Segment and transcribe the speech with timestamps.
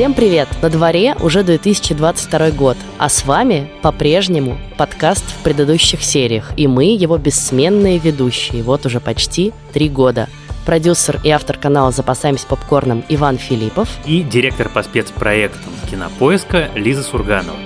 [0.00, 0.48] Всем привет!
[0.62, 6.84] На дворе уже 2022 год, а с вами по-прежнему подкаст в предыдущих сериях, и мы
[6.86, 10.30] его бессменные ведущие, вот уже почти три года.
[10.64, 17.58] Продюсер и автор канала «Запасаемся попкорном» Иван Филиппов и директор по спецпроектам «Кинопоиска» Лиза Сурганова.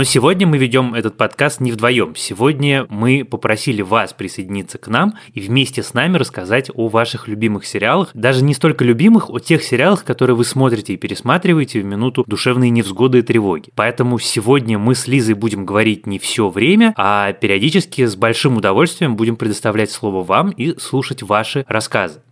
[0.00, 2.16] Но сегодня мы ведем этот подкаст не вдвоем.
[2.16, 7.66] Сегодня мы попросили вас присоединиться к нам и вместе с нами рассказать о ваших любимых
[7.66, 8.08] сериалах.
[8.14, 12.70] Даже не столько любимых, о тех сериалах, которые вы смотрите и пересматриваете в минуту душевной
[12.70, 13.72] невзгоды и тревоги.
[13.74, 19.16] Поэтому сегодня мы с Лизой будем говорить не все время, а периодически с большим удовольствием
[19.16, 22.22] будем предоставлять слово вам и слушать ваши рассказы.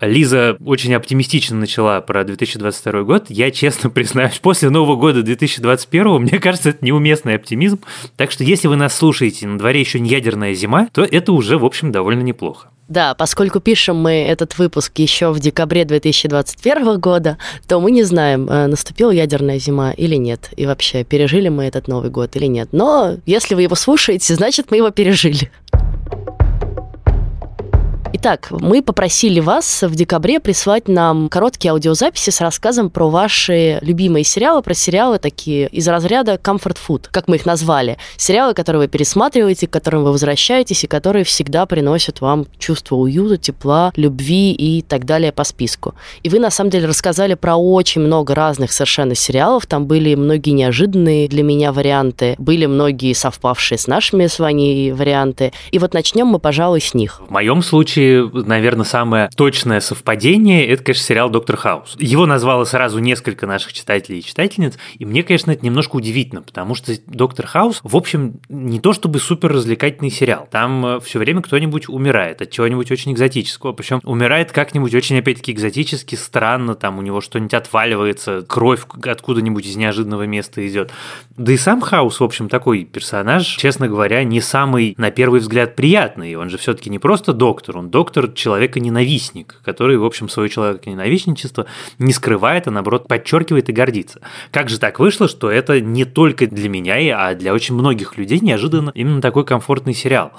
[0.00, 3.26] Лиза очень оптимистично начала про 2022 год.
[3.28, 7.80] Я честно признаюсь, после Нового года 2021, мне кажется, это неуместный оптимизм.
[8.16, 11.58] Так что если вы нас слушаете, на дворе еще не ядерная зима, то это уже,
[11.58, 12.68] в общем, довольно неплохо.
[12.88, 18.48] Да, поскольку пишем мы этот выпуск еще в декабре 2021 года, то мы не знаем,
[18.48, 22.68] э, наступила ядерная зима или нет, и вообще пережили мы этот Новый год или нет.
[22.70, 25.50] Но если вы его слушаете, значит мы его пережили.
[28.18, 34.24] Итак, мы попросили вас в декабре прислать нам короткие аудиозаписи с рассказом про ваши любимые
[34.24, 37.98] сериалы, про сериалы такие из разряда comfort food, как мы их назвали.
[38.16, 43.36] Сериалы, которые вы пересматриваете, к которым вы возвращаетесь и которые всегда приносят вам чувство уюта,
[43.36, 45.94] тепла, любви и так далее по списку.
[46.22, 49.66] И вы, на самом деле, рассказали про очень много разных совершенно сериалов.
[49.66, 55.52] Там были многие неожиданные для меня варианты, были многие совпавшие с нашими с вами варианты.
[55.70, 57.20] И вот начнем мы, пожалуй, с них.
[57.28, 61.96] В моем случае наверное, самое точное совпадение– это, конечно, сериал «Доктор Хаус».
[61.98, 66.74] Его назвало сразу несколько наших читателей и читательниц, и мне, конечно, это немножко удивительно, потому
[66.74, 70.48] что «Доктор Хаус», в общем, не то чтобы супер развлекательный сериал.
[70.50, 75.52] Там э, все время кто-нибудь умирает от чего-нибудь очень экзотического, причем умирает как-нибудь очень, опять-таки,
[75.52, 80.92] экзотически, странно, там у него что-нибудь отваливается, кровь откуда-нибудь из неожиданного места идет.
[81.36, 85.76] Да и сам Хаус, в общем, такой персонаж, честно говоря, не самый, на первый взгляд,
[85.76, 86.34] приятный.
[86.36, 91.64] Он же все-таки не просто доктор, он доктор человека-ненавистник, который, в общем, свое человека-ненавистничество
[91.98, 94.20] не скрывает, а наоборот подчеркивает и гордится.
[94.50, 98.40] Как же так вышло, что это не только для меня, а для очень многих людей
[98.40, 100.32] неожиданно именно такой комфортный сериал?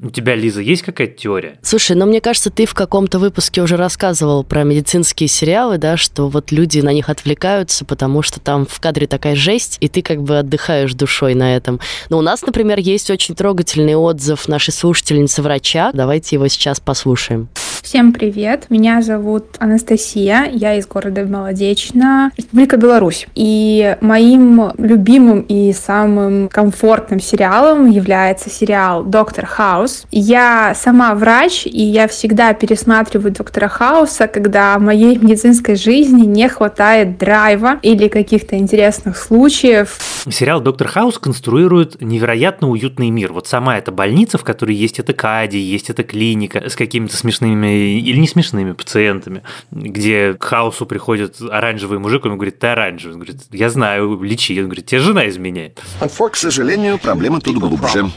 [0.00, 1.58] У тебя, Лиза, есть какая-то теория?
[1.60, 6.28] Слушай, ну мне кажется, ты в каком-то выпуске уже рассказывал про медицинские сериалы, да, что
[6.28, 10.22] вот люди на них отвлекаются, потому что там в кадре такая жесть, и ты как
[10.22, 11.80] бы отдыхаешь душой на этом.
[12.10, 15.90] Но у нас, например, есть очень трогательный отзыв нашей слушательницы врача.
[15.92, 17.48] Давайте его сейчас послушаем.
[17.82, 23.26] Всем привет, меня зовут Анастасия, я из города Молодечно, Республика Беларусь.
[23.34, 29.87] И моим любимым и самым комфортным сериалом является сериал «Доктор Хаус».
[30.10, 36.48] Я сама врач, и я всегда пересматриваю «Доктора Хауса», когда в моей медицинской жизни не
[36.48, 39.98] хватает драйва или каких-то интересных случаев.
[40.30, 43.32] Сериал «Доктор Хаус» конструирует невероятно уютный мир.
[43.32, 47.98] Вот сама эта больница, в которой есть эта Кади, есть эта клиника с какими-то смешными
[47.98, 53.14] или не смешными пациентами, где к хаосу приходит оранжевый мужик, он говорит, ты оранжевый.
[53.14, 54.58] Он говорит, я знаю, лечи.
[54.58, 55.80] Он говорит, тебе жена изменяет.
[56.00, 58.10] К сожалению, проблема тут глубже.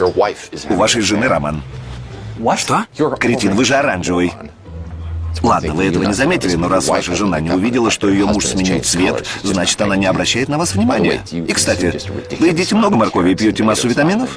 [0.00, 1.62] У вашей жены роман.
[2.56, 2.84] Что?
[3.18, 4.32] Кретин, вы же оранжевый.
[5.42, 8.80] Ладно, вы этого не заметили, но раз ваша жена не увидела, что ее муж сменил
[8.82, 11.20] цвет, значит, она не обращает на вас внимания.
[11.30, 12.00] И, кстати,
[12.38, 14.30] вы едите много моркови и пьете массу витаминов?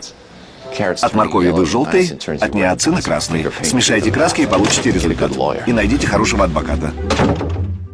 [1.01, 3.47] От моркови вы желтый, от неоцина красный.
[3.63, 5.31] Смешайте краски и получите результат.
[5.65, 6.93] И найдите хорошего адвоката.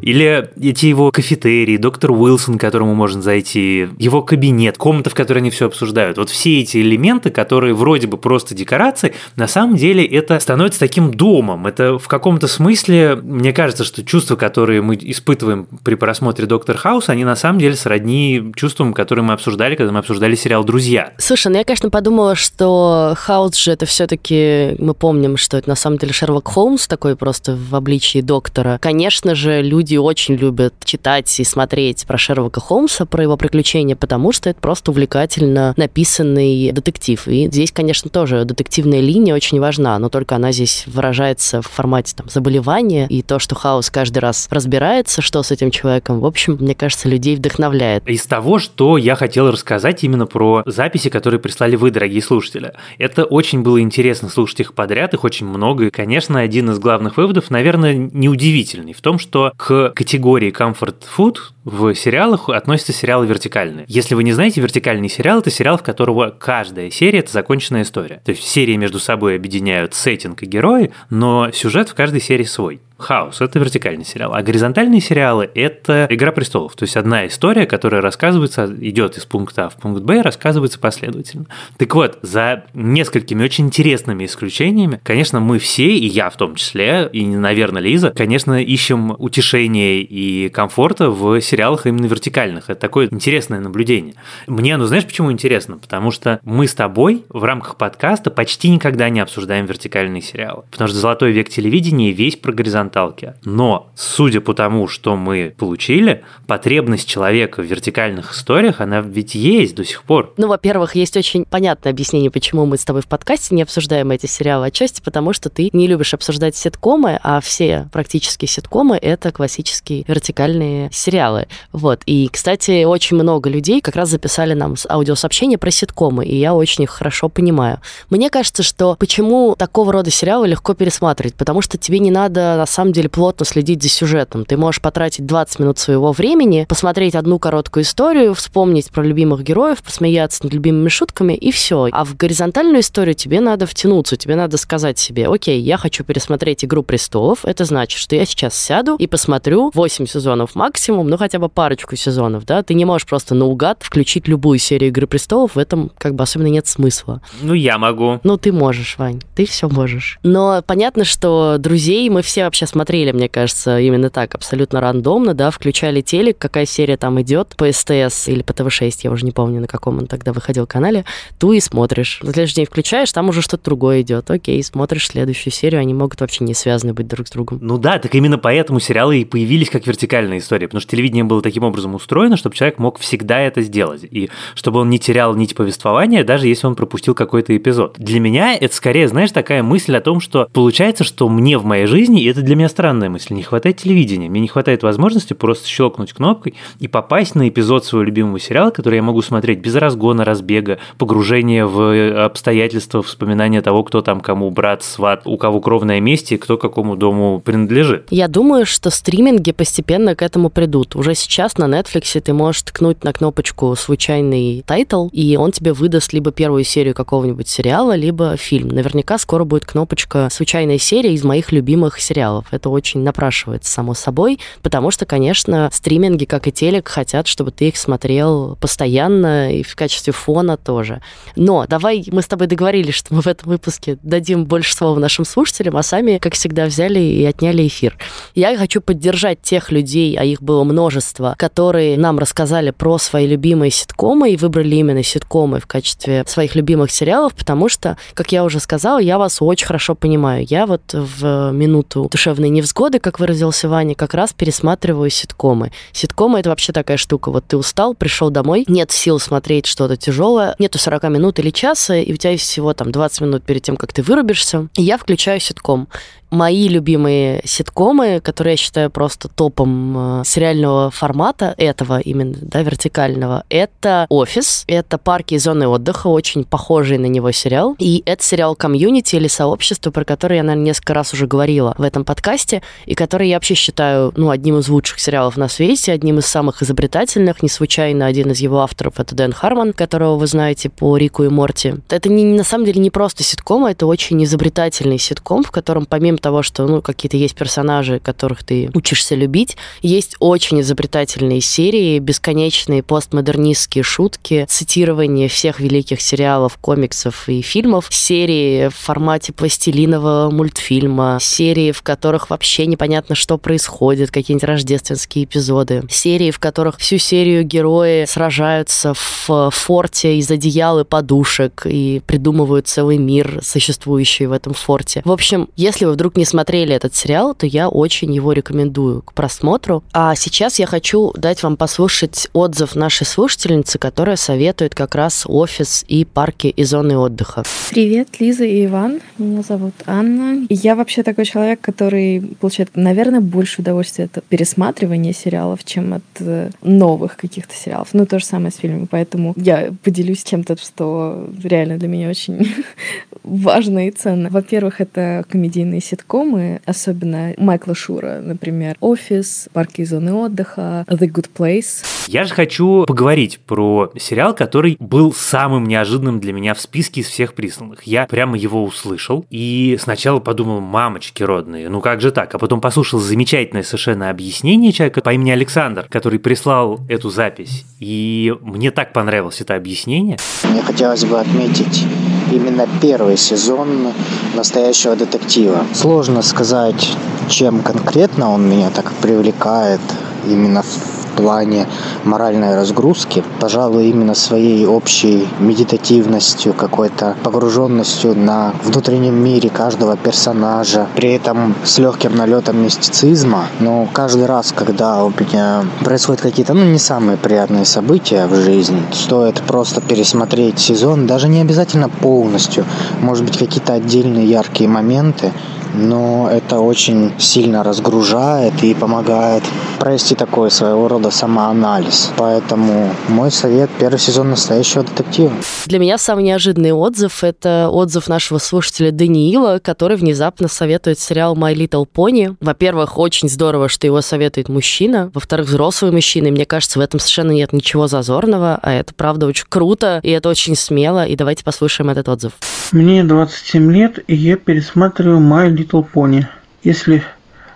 [0.07, 5.39] Или эти его кафетерии, доктор Уилсон, к которому можно зайти, его кабинет, комната, в которой
[5.39, 6.17] они все обсуждают.
[6.17, 11.13] Вот все эти элементы, которые вроде бы просто декорации, на самом деле это становится таким
[11.13, 11.67] домом.
[11.67, 17.09] Это в каком-то смысле, мне кажется, что чувства, которые мы испытываем при просмотре Доктор Хаус,
[17.09, 21.11] они на самом деле сродни чувствам, которые мы обсуждали, когда мы обсуждали сериал «Друзья».
[21.17, 25.75] Слушай, ну я, конечно, подумала, что Хаус же это все-таки, мы помним, что это на
[25.75, 28.77] самом деле Шерлок Холмс такой просто в обличии доктора.
[28.81, 34.31] Конечно же, люди очень любят читать и смотреть про Шерлока Холмса, про его приключения, потому
[34.31, 37.27] что это просто увлекательно написанный детектив.
[37.27, 42.13] И здесь, конечно, тоже детективная линия очень важна, но только она здесь выражается в формате
[42.15, 46.57] там, заболевания, и то, что Хаус каждый раз разбирается, что с этим человеком, в общем,
[46.59, 48.07] мне кажется, людей вдохновляет.
[48.07, 52.73] Из того, что я хотел рассказать именно про записи, которые прислали вы, дорогие слушатели.
[52.97, 57.17] Это очень было интересно слушать их подряд, их очень много, и, конечно, один из главных
[57.17, 63.85] выводов, наверное, неудивительный в том, что к категории comfort food в сериалах относятся сериалы вертикальные.
[63.87, 68.21] Если вы не знаете, вертикальный сериал– это сериал, в которого каждая серия– это законченная история.
[68.23, 72.81] То есть серии между собой объединяют сеттинг и герои, но сюжет в каждой серии свой.
[72.97, 78.01] Хаус– это вертикальный сериал, а горизонтальные сериалы– это «Игра престолов», то есть одна история, которая
[78.01, 81.45] рассказывается, идет из пункта А в пункт Б, рассказывается последовательно.
[81.77, 87.09] Так вот, за несколькими очень интересными исключениями, конечно, мы все, и я в том числе,
[87.11, 92.69] и, наверное, Лиза, конечно, ищем утешения и комфорта в сериалах именно вертикальных.
[92.69, 94.15] Это такое интересное наблюдение.
[94.47, 95.77] Мне оно, знаешь, почему интересно?
[95.77, 100.63] Потому что мы с тобой в рамках подкаста почти никогда не обсуждаем вертикальные сериалы.
[100.71, 103.33] Потому что «Золотой век телевидения» весь про горизонтальные горизонталки.
[103.43, 109.75] Но, судя по тому, что мы получили, потребность человека в вертикальных историях, она ведь есть
[109.75, 110.33] до сих пор.
[110.37, 114.25] Ну, во-первых, есть очень понятное объяснение, почему мы с тобой в подкасте не обсуждаем эти
[114.25, 114.67] сериалы.
[114.67, 120.89] Отчасти потому, что ты не любишь обсуждать ситкомы, а все практически ситкомы— это классические вертикальные
[120.91, 121.47] сериалы.
[121.71, 122.01] Вот.
[122.05, 126.83] И, кстати, очень много людей как раз записали нам аудиосообщения про ситкомы, и я очень
[126.85, 127.79] их хорошо понимаю.
[128.09, 132.65] Мне кажется, что почему такого рода сериалы легко пересматривать, потому что тебе не надо, на
[132.91, 134.45] деле плотно следить за сюжетом.
[134.45, 139.81] Ты можешь потратить 20 минут своего времени, посмотреть одну короткую историю, вспомнить про любимых героев,
[139.83, 141.89] посмеяться над любимыми шутками, и все.
[141.91, 146.63] А в горизонтальную историю тебе надо втянуться, тебе надо сказать себе, окей, я хочу пересмотреть
[146.63, 151.39] «Игру престолов», это значит, что я сейчас сяду и посмотрю 8 сезонов максимум, ну хотя
[151.39, 155.59] бы парочку сезонов, да, ты не можешь просто наугад включить любую серию «Игры престолов», в
[155.59, 157.21] этом как бы особенно нет смысла.
[157.41, 158.19] Ну, я могу.
[158.23, 160.19] Ну, ты можешь, Вань, ты все можешь.
[160.23, 165.51] Но понятно, что друзей мы все вообще смотрели, мне кажется, именно так, абсолютно рандомно, да,
[165.51, 169.61] включали телек, какая серия там идет по СТС или по ТВ-6, я уже не помню,
[169.61, 171.05] на каком он тогда выходил канале,
[171.39, 172.19] ту и смотришь.
[172.21, 174.29] На следующий день включаешь, там уже что-то другое идет.
[174.29, 177.59] Окей, смотришь следующую серию, они могут вообще не связаны быть друг с другом.
[177.61, 181.41] Ну да, так именно поэтому сериалы и появились как вертикальная история, потому что телевидение было
[181.41, 185.55] таким образом устроено, чтобы человек мог всегда это сделать, и чтобы он не терял нить
[185.55, 187.95] повествования, даже если он пропустил какой-то эпизод.
[187.97, 191.85] Для меня это скорее, знаешь, такая мысль о том, что получается, что мне в моей
[191.85, 193.33] жизни, и это для меня странная мысль.
[193.33, 194.29] Не хватает телевидения.
[194.29, 198.95] Мне не хватает возможности просто щелкнуть кнопкой и попасть на эпизод своего любимого сериала, который
[198.95, 204.83] я могу смотреть без разгона, разбега, погружения в обстоятельства, вспоминания того, кто там кому брат,
[204.83, 208.07] сват, у кого кровное месть и кто какому дому принадлежит.
[208.09, 210.95] Я думаю, что стриминги постепенно к этому придут.
[210.95, 216.13] Уже сейчас на Netflix ты можешь ткнуть на кнопочку случайный title, и он тебе выдаст
[216.13, 218.69] либо первую серию какого-нибудь сериала, либо фильм.
[218.69, 224.39] Наверняка скоро будет кнопочка случайная серия из моих любимых сериалов это очень напрашивается, само собой,
[224.61, 229.75] потому что, конечно, стриминги, как и телек, хотят, чтобы ты их смотрел постоянно и в
[229.75, 231.01] качестве фона тоже.
[231.35, 235.25] Но давай мы с тобой договорились, что мы в этом выпуске дадим больше слова нашим
[235.25, 237.97] слушателям, а сами, как всегда, взяли и отняли эфир.
[238.35, 243.71] Я хочу поддержать тех людей, а их было множество, которые нам рассказали про свои любимые
[243.71, 248.59] ситкомы и выбрали именно ситкомы в качестве своих любимых сериалов, потому что, как я уже
[248.59, 250.45] сказала, я вас очень хорошо понимаю.
[250.49, 255.71] Я вот в минуту душевной душевные невзгоды, как выразился Ваня, как раз пересматриваю ситкомы.
[255.91, 257.31] Ситкомы— это вообще такая штука.
[257.31, 261.95] Вот ты устал, пришел домой, нет сил смотреть что-то тяжелое, нету 40 минут или часа,
[261.95, 264.97] и у тебя есть всего там 20 минут перед тем, как ты вырубишься, и я
[264.97, 265.87] включаю ситком
[266.29, 273.43] мои любимые ситкомы, которые я считаю просто топом э, сериального формата этого именно, да, вертикального,
[273.49, 278.55] это «Офис», это «Парки и зоны отдыха», очень похожий на него сериал, и это сериал
[278.55, 282.95] «Community» или «Сообщество», про который я, наверное, несколько раз уже говорила в этом подкасте, и
[282.95, 287.41] который я вообще считаю, ну, одним из лучших сериалов на свете, одним из самых изобретательных,
[287.41, 291.29] не случайно один из его авторов это Дэн Харман, которого вы знаете по Рику и
[291.29, 291.75] Морти.
[291.89, 295.85] Это не, на самом деле не просто ситком, а это очень изобретательный ситком, в котором
[295.85, 301.41] помимо помимо того, что ну, какие-то есть персонажи, которых ты учишься любить, есть очень изобретательные
[301.41, 310.31] серии, бесконечные постмодернистские шутки, цитирование всех великих сериалов, комиксов и фильмов, серии в формате пластилинового
[310.31, 316.97] мультфильма, серии, в которых вообще непонятно, что происходит, какие-нибудь рождественские эпизоды, серии, в которых всю
[316.97, 324.31] серию герои сражаются в форте из одеял и подушек и придумывают целый мир, существующий в
[324.31, 325.01] этом форте.
[325.05, 329.01] В общем, если вы вдруг вдруг не смотрели этот сериал, то я очень его рекомендую
[329.01, 329.83] к просмотру.
[329.91, 335.83] А сейчас я хочу дать вам послушать отзыв нашей слушательницы, которая советует как раз офис
[335.89, 337.43] и парки и зоны отдыха.
[337.71, 339.01] Привет, Лиза и Иван.
[339.17, 340.45] Меня зовут Анна.
[340.49, 346.51] Я вообще такой человек, который получает, наверное, больше удовольствия от пересматривания сериалов, чем от э,
[346.61, 347.89] новых каких-то сериалов.
[347.91, 348.87] Ну, то же самое с фильмами.
[348.89, 352.47] Поэтому я поделюсь чем-то, что реально для меня очень
[353.23, 354.29] важно и ценно.
[354.29, 361.29] Во-первых, это комедийные ситкомы, особенно Майкла Шура, например, «Офис», «Парки и зоны отдыха», «The Good
[361.35, 361.83] Place».
[362.07, 367.07] Я же хочу поговорить про сериал, который был самым неожиданным для меня в списке из
[367.07, 367.83] всех присланных.
[367.83, 372.33] Я прямо его услышал и сначала подумал, мамочки родные, ну как же так?
[372.33, 377.65] А потом послушал замечательное совершенно объяснение человека по имени Александр, который прислал эту запись.
[377.79, 380.17] И мне так понравилось это объяснение.
[380.43, 381.85] Мне хотелось бы отметить
[382.31, 383.93] именно первый сезон
[384.35, 385.65] настоящего детектива.
[385.73, 386.95] Сложно сказать,
[387.29, 389.81] чем конкретно он меня так привлекает
[390.27, 391.67] именно в плане
[392.05, 401.13] моральной разгрузки, пожалуй, именно своей общей медитативностью, какой-то погруженностью на внутреннем мире каждого персонажа, при
[401.13, 403.47] этом с легким налетом мистицизма.
[403.59, 408.81] Но каждый раз, когда у меня происходят какие-то, ну, не самые приятные события в жизни,
[408.91, 412.65] стоит просто пересмотреть сезон, даже не обязательно полностью,
[413.01, 415.33] может быть, какие-то отдельные яркие моменты,
[415.73, 419.43] но это очень сильно разгружает и помогает
[419.79, 422.11] провести такой своего рода самоанализ.
[422.17, 425.31] Поэтому мой совет– первый сезон настоящего детектива.
[425.65, 431.53] Для меня самый неожиданный отзыв– это отзыв нашего слушателя Даниила, который внезапно советует сериал «My
[431.53, 432.35] Little Pony».
[432.39, 435.11] Во-первых, очень здорово, что его советует мужчина.
[435.13, 436.27] Во-вторых, взрослый мужчина.
[436.27, 440.09] И мне кажется, в этом совершенно нет ничего зазорного, а это, правда, очень круто, и
[440.09, 441.05] это очень смело.
[441.05, 442.33] И давайте послушаем этот отзыв.
[442.71, 446.25] Мне 27 лет, и я пересматриваю My Little Pony.
[446.63, 447.03] Если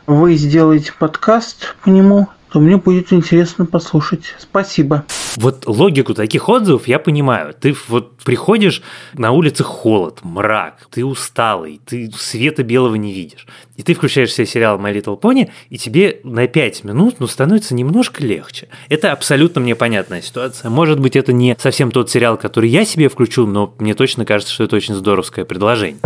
[0.08, 4.36] вы сделаете подкаст по нему, то мне будет интересно послушать.
[4.38, 5.06] Спасибо.
[5.38, 7.54] Вот логику таких отзывов я понимаю.
[7.58, 8.82] Ты вот приходишь,
[9.14, 13.48] на улице холод, мрак, ты усталый, ты света белого не видишь.
[13.78, 17.74] И ты включаешь себе сериал My Little Pony, и тебе на 5 минут ну, становится
[17.74, 18.68] немножко легче.
[18.90, 20.70] Это абсолютно мне понятная ситуация.
[20.70, 24.54] Может быть, это не совсем тот сериал, который я себе включу, но мне точно кажется,
[24.54, 26.02] что это очень здоровское предложение.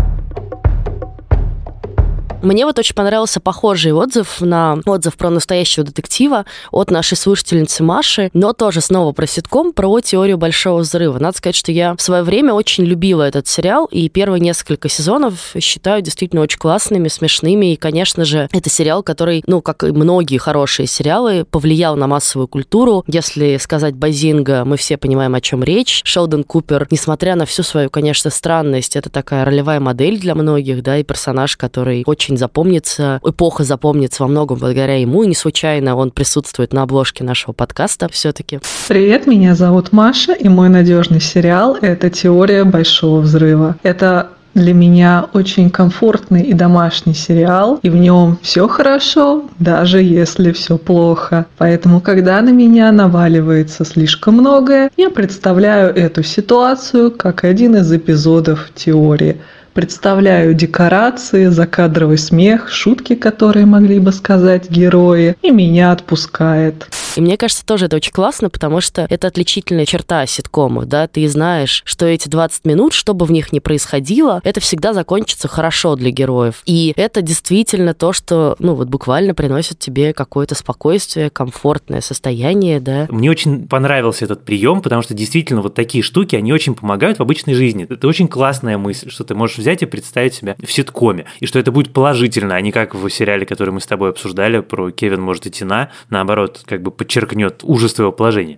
[2.45, 8.29] Мне вот очень понравился похожий отзыв на отзыв про настоящего детектива от нашей слушательницы Маши,
[8.33, 11.17] но тоже снова про ситком, про теорию большого взрыва.
[11.17, 15.55] Надо сказать, что я в свое время очень любила этот сериал, и первые несколько сезонов
[15.59, 20.37] считаю действительно очень классными, смешными, и, конечно же, это сериал, который, ну, как и многие
[20.37, 23.03] хорошие сериалы, повлиял на массовую культуру.
[23.07, 26.03] Если сказать Базинга, мы все понимаем, о чем речь.
[26.05, 30.99] Шелдон Купер, несмотря на всю свою, конечно, странность, это такая ролевая модель для многих, да,
[30.99, 35.95] и персонаж, который очень очень запомнится, эпоха запомнится во многом благодаря ему, и не случайно
[35.95, 38.59] он присутствует на обложке нашего подкаста все-таки.
[38.87, 43.75] Привет, меня зовут Маша, и мой надежный сериал– это «Теория большого взрыва».
[43.83, 50.51] Это для меня очень комфортный и домашний сериал, и в нем все хорошо, даже если
[50.51, 51.45] все плохо.
[51.57, 58.69] Поэтому, когда на меня наваливается слишком многое, я представляю эту ситуацию как один из эпизодов
[58.75, 59.37] теории–
[59.75, 66.87] Представляю декорации, закадровый смех, шутки, которые могли бы сказать герои, и меня отпускает.
[67.17, 71.27] И мне кажется, тоже это очень классно, потому что это отличительная черта ситкомов, да, ты
[71.27, 75.95] знаешь, что эти 20 минут, что бы в них ни происходило, это всегда закончится хорошо
[75.95, 76.61] для героев.
[76.65, 83.07] И это действительно то, что, ну, вот буквально приносит тебе какое-то спокойствие, комфортное состояние, да.
[83.09, 87.21] Мне очень понравился этот прием, потому что действительно вот такие штуки, они очень помогают в
[87.21, 87.87] обычной жизни.
[87.89, 91.59] Это очень классная мысль, что ты можешь взять и представить себя в ситкоме, и что
[91.59, 95.21] это будет положительно, а не как в сериале, который мы с тобой обсуждали про Кевин
[95.21, 98.55] может идти на, наоборот, как бы подчеркнет ужас твоего положения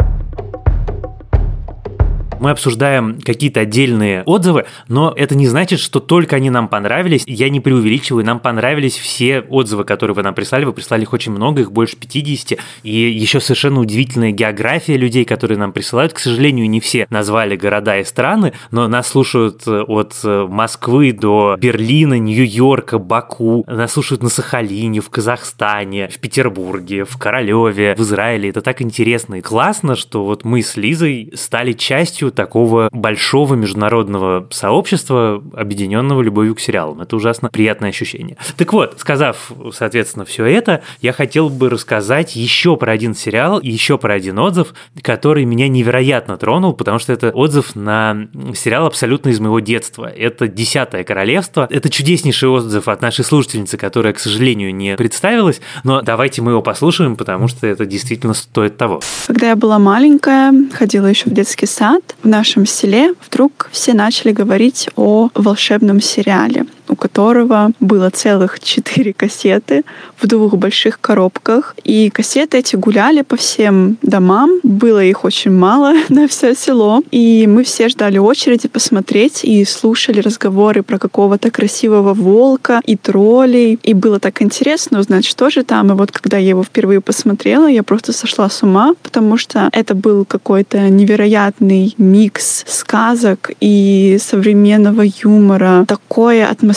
[2.39, 7.23] мы обсуждаем какие-то отдельные отзывы, но это не значит, что только они нам понравились.
[7.25, 10.65] Я не преувеличиваю, нам понравились все отзывы, которые вы нам прислали.
[10.65, 12.59] Вы прислали их очень много, их больше 50.
[12.83, 16.13] И еще совершенно удивительная география людей, которые нам присылают.
[16.13, 21.11] К сожалению, не все назвали города и страны, но нас слушают э, от э, Москвы
[21.13, 23.63] до Берлина, Нью-Йорка, Баку.
[23.67, 28.49] Нас слушают на Сахалине, в Казахстане, в Петербурге, в Королеве, в Израиле.
[28.49, 33.55] Это так интересно и классно, что вот мы с Лизой стали частью частью такого большого
[33.55, 37.01] международного сообщества, объединенного любовью к сериалам.
[37.01, 38.37] Это ужасно приятное ощущение.
[38.57, 43.97] Так вот, сказав, соответственно, все это, я хотел бы рассказать еще про один сериал еще
[43.97, 49.39] про один отзыв, который меня невероятно тронул, потому что это отзыв на сериал абсолютно из
[49.39, 50.05] моего детства.
[50.05, 51.67] Это «Десятое королевство».
[51.69, 56.61] Это чудеснейший отзыв от нашей слушательницы, которая, к сожалению, не представилась, но давайте мы его
[56.61, 59.01] послушаем, потому что это действительно стоит того.
[59.27, 64.31] Когда я была маленькая, ходила еще в детский сад, в нашем селе вдруг все начали
[64.31, 66.65] говорить о волшебном сериале.
[66.89, 69.83] У которого было целых четыре кассеты
[70.19, 71.75] в двух больших коробках.
[71.83, 74.59] И кассеты эти гуляли по всем домам.
[74.63, 77.01] Было их очень мало на все село.
[77.11, 83.79] И мы все ждали очереди посмотреть и слушали разговоры про какого-то красивого волка и троллей.
[83.83, 85.91] И было так интересно узнать, что же там.
[85.91, 89.93] И вот когда я его впервые посмотрела, я просто сошла с ума, потому что это
[89.95, 95.85] был какой-то невероятный микс сказок и современного юмора.
[95.87, 96.76] Такое атмосферное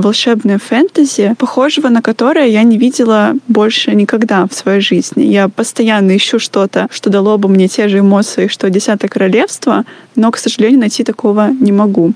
[0.00, 5.24] волшебное фэнтези, похожего на которое я не видела больше никогда в своей жизни.
[5.24, 9.84] Я постоянно ищу что-то, что дало бы мне те же эмоции, что «Десятое королевство»,
[10.16, 12.12] но, к сожалению, найти такого не могу.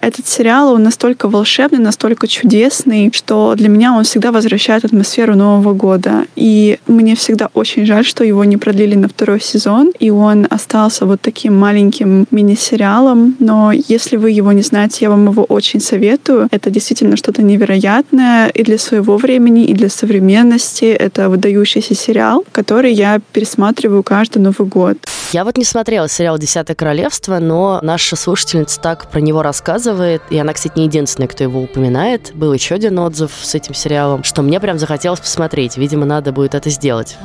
[0.00, 5.72] Этот сериал, он настолько волшебный, настолько чудесный, что для меня он всегда возвращает атмосферу Нового
[5.72, 6.24] года.
[6.36, 11.06] И мне всегда очень жаль, что его не продлили на второй сезон, и он остался
[11.06, 13.36] вот таким маленьким мини-сериалом.
[13.38, 16.48] Но если вы его не знаете, я вам его очень советую.
[16.50, 20.84] Это действительно что-то невероятное и для своего времени, и для современности.
[20.84, 24.98] Это выдающийся сериал, который я пересматриваю каждый Новый год.
[25.32, 30.38] Я вот не смотрела сериал «Десятое королевство», но наша слушательница так про него рассказывает, и
[30.38, 32.32] она, кстати, не единственная, кто его упоминает.
[32.34, 35.76] Был еще один отзыв с этим сериалом, что мне прям захотелось посмотреть.
[35.76, 37.16] Видимо, надо будет это сделать.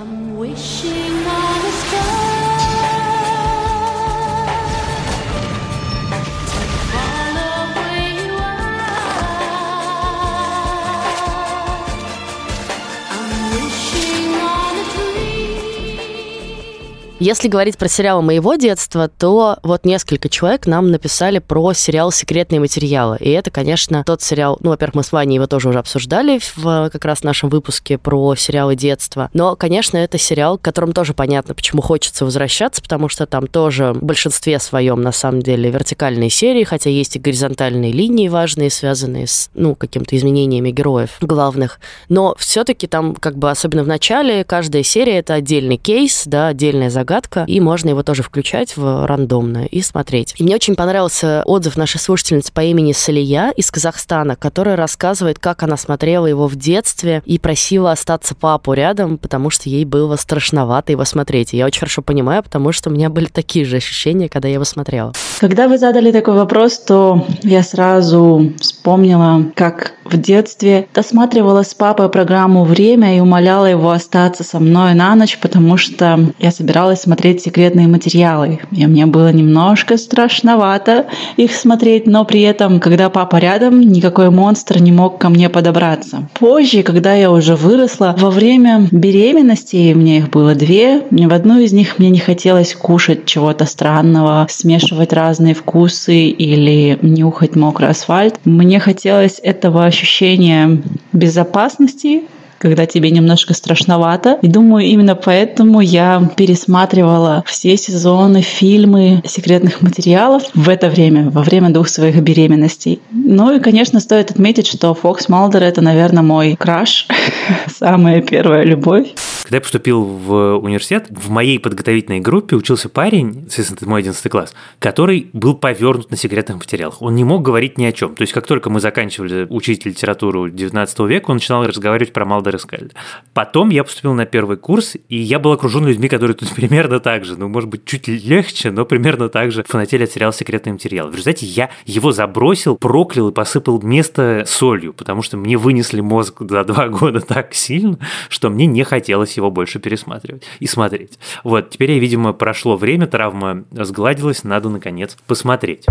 [17.18, 22.60] Если говорить про сериалы моего детства, то вот несколько человек нам написали про сериал «Секретные
[22.60, 23.16] материалы».
[23.22, 24.58] И это, конечно, тот сериал...
[24.60, 28.36] Ну, во-первых, мы с Ваней его тоже уже обсуждали в как раз нашем выпуске про
[28.36, 29.30] сериалы детства.
[29.34, 34.04] Но, конечно, это сериал, которым тоже понятно, почему хочется возвращаться, потому что там тоже в
[34.04, 39.50] большинстве своем, на самом деле, вертикальные серии, хотя есть и горизонтальные линии важные, связанные с,
[39.54, 41.80] ну, каким-то изменениями героев главных.
[42.10, 46.90] Но все-таки там, как бы, особенно в начале, каждая серия— это отдельный кейс, да, отдельная
[46.90, 50.34] загадка, загадка, и можно его тоже включать в рандомное и смотреть.
[50.38, 55.62] И мне очень понравился отзыв нашей слушательницы по имени Салия из Казахстана, которая рассказывает, как
[55.62, 60.94] она смотрела его в детстве и просила остаться папу рядом, потому что ей было страшновато
[60.94, 61.54] его смотреть.
[61.54, 64.56] И я очень хорошо понимаю, потому что у меня были такие же ощущения, когда я
[64.56, 65.14] его смотрела.
[65.40, 72.10] Когда вы задали такой вопрос, то я сразу вспомнила, как в детстве досматривала с папой
[72.10, 77.02] программу «Время» и умоляла его остаться со мной на ночь, потому что я собиралась пыталась
[77.02, 78.60] смотреть секретные материалы.
[78.72, 81.06] И мне было немножко страшновато
[81.38, 86.28] их смотреть, но при этом, когда папа рядом, никакой монстр не мог ко мне подобраться.
[86.40, 91.74] Позже, когда я уже выросла, во время беременности, мне их было две, в одну из
[91.74, 98.36] них мне не хотелось кушать чего-то странного, смешивать разные вкусы или нюхать мокрый асфальт.
[98.46, 100.82] Мне хотелось этого ощущения
[101.14, 102.24] безопасности,
[102.58, 104.38] когда тебе немножко страшновато.
[104.42, 111.44] И думаю, именно поэтому я пересматривала все сезоны, фильмы секретных материалов в это время, во
[111.44, 113.00] время двух своих беременностей.
[113.12, 117.08] Ну и, конечно, стоит отметить, что Фокс Малдер— это, наверное, мой краш,
[117.80, 119.08] самая первая любовь.
[119.46, 124.32] Когда я поступил в университет, в моей подготовительной группе учился парень, естественно, это мой 11
[124.32, 127.00] класс, который был повернут на секретных материалах.
[127.00, 128.16] Он не мог говорить ни о чем.
[128.16, 132.58] То есть, как только мы заканчивали учить литературу 19 века, он начинал разговаривать про Малдера
[132.58, 132.96] Скальда.
[133.36, 137.24] Потом я поступил на первый курс, и я был окружен людьми, которые тут примерно так
[137.24, 141.12] же, ну, может быть, чуть легче, но примерно так же фанатели от сериала «Секретные материалы».
[141.12, 146.42] В результате я его забросил, проклял и посыпал место солью, потому что мне вынесли мозг
[146.50, 151.20] за два года так сильно, что мне не хотелось его больше пересматривать и смотреть.
[151.44, 155.86] Вот, теперь видимо, прошло время, травма сгладилась, надо, наконец, посмотреть.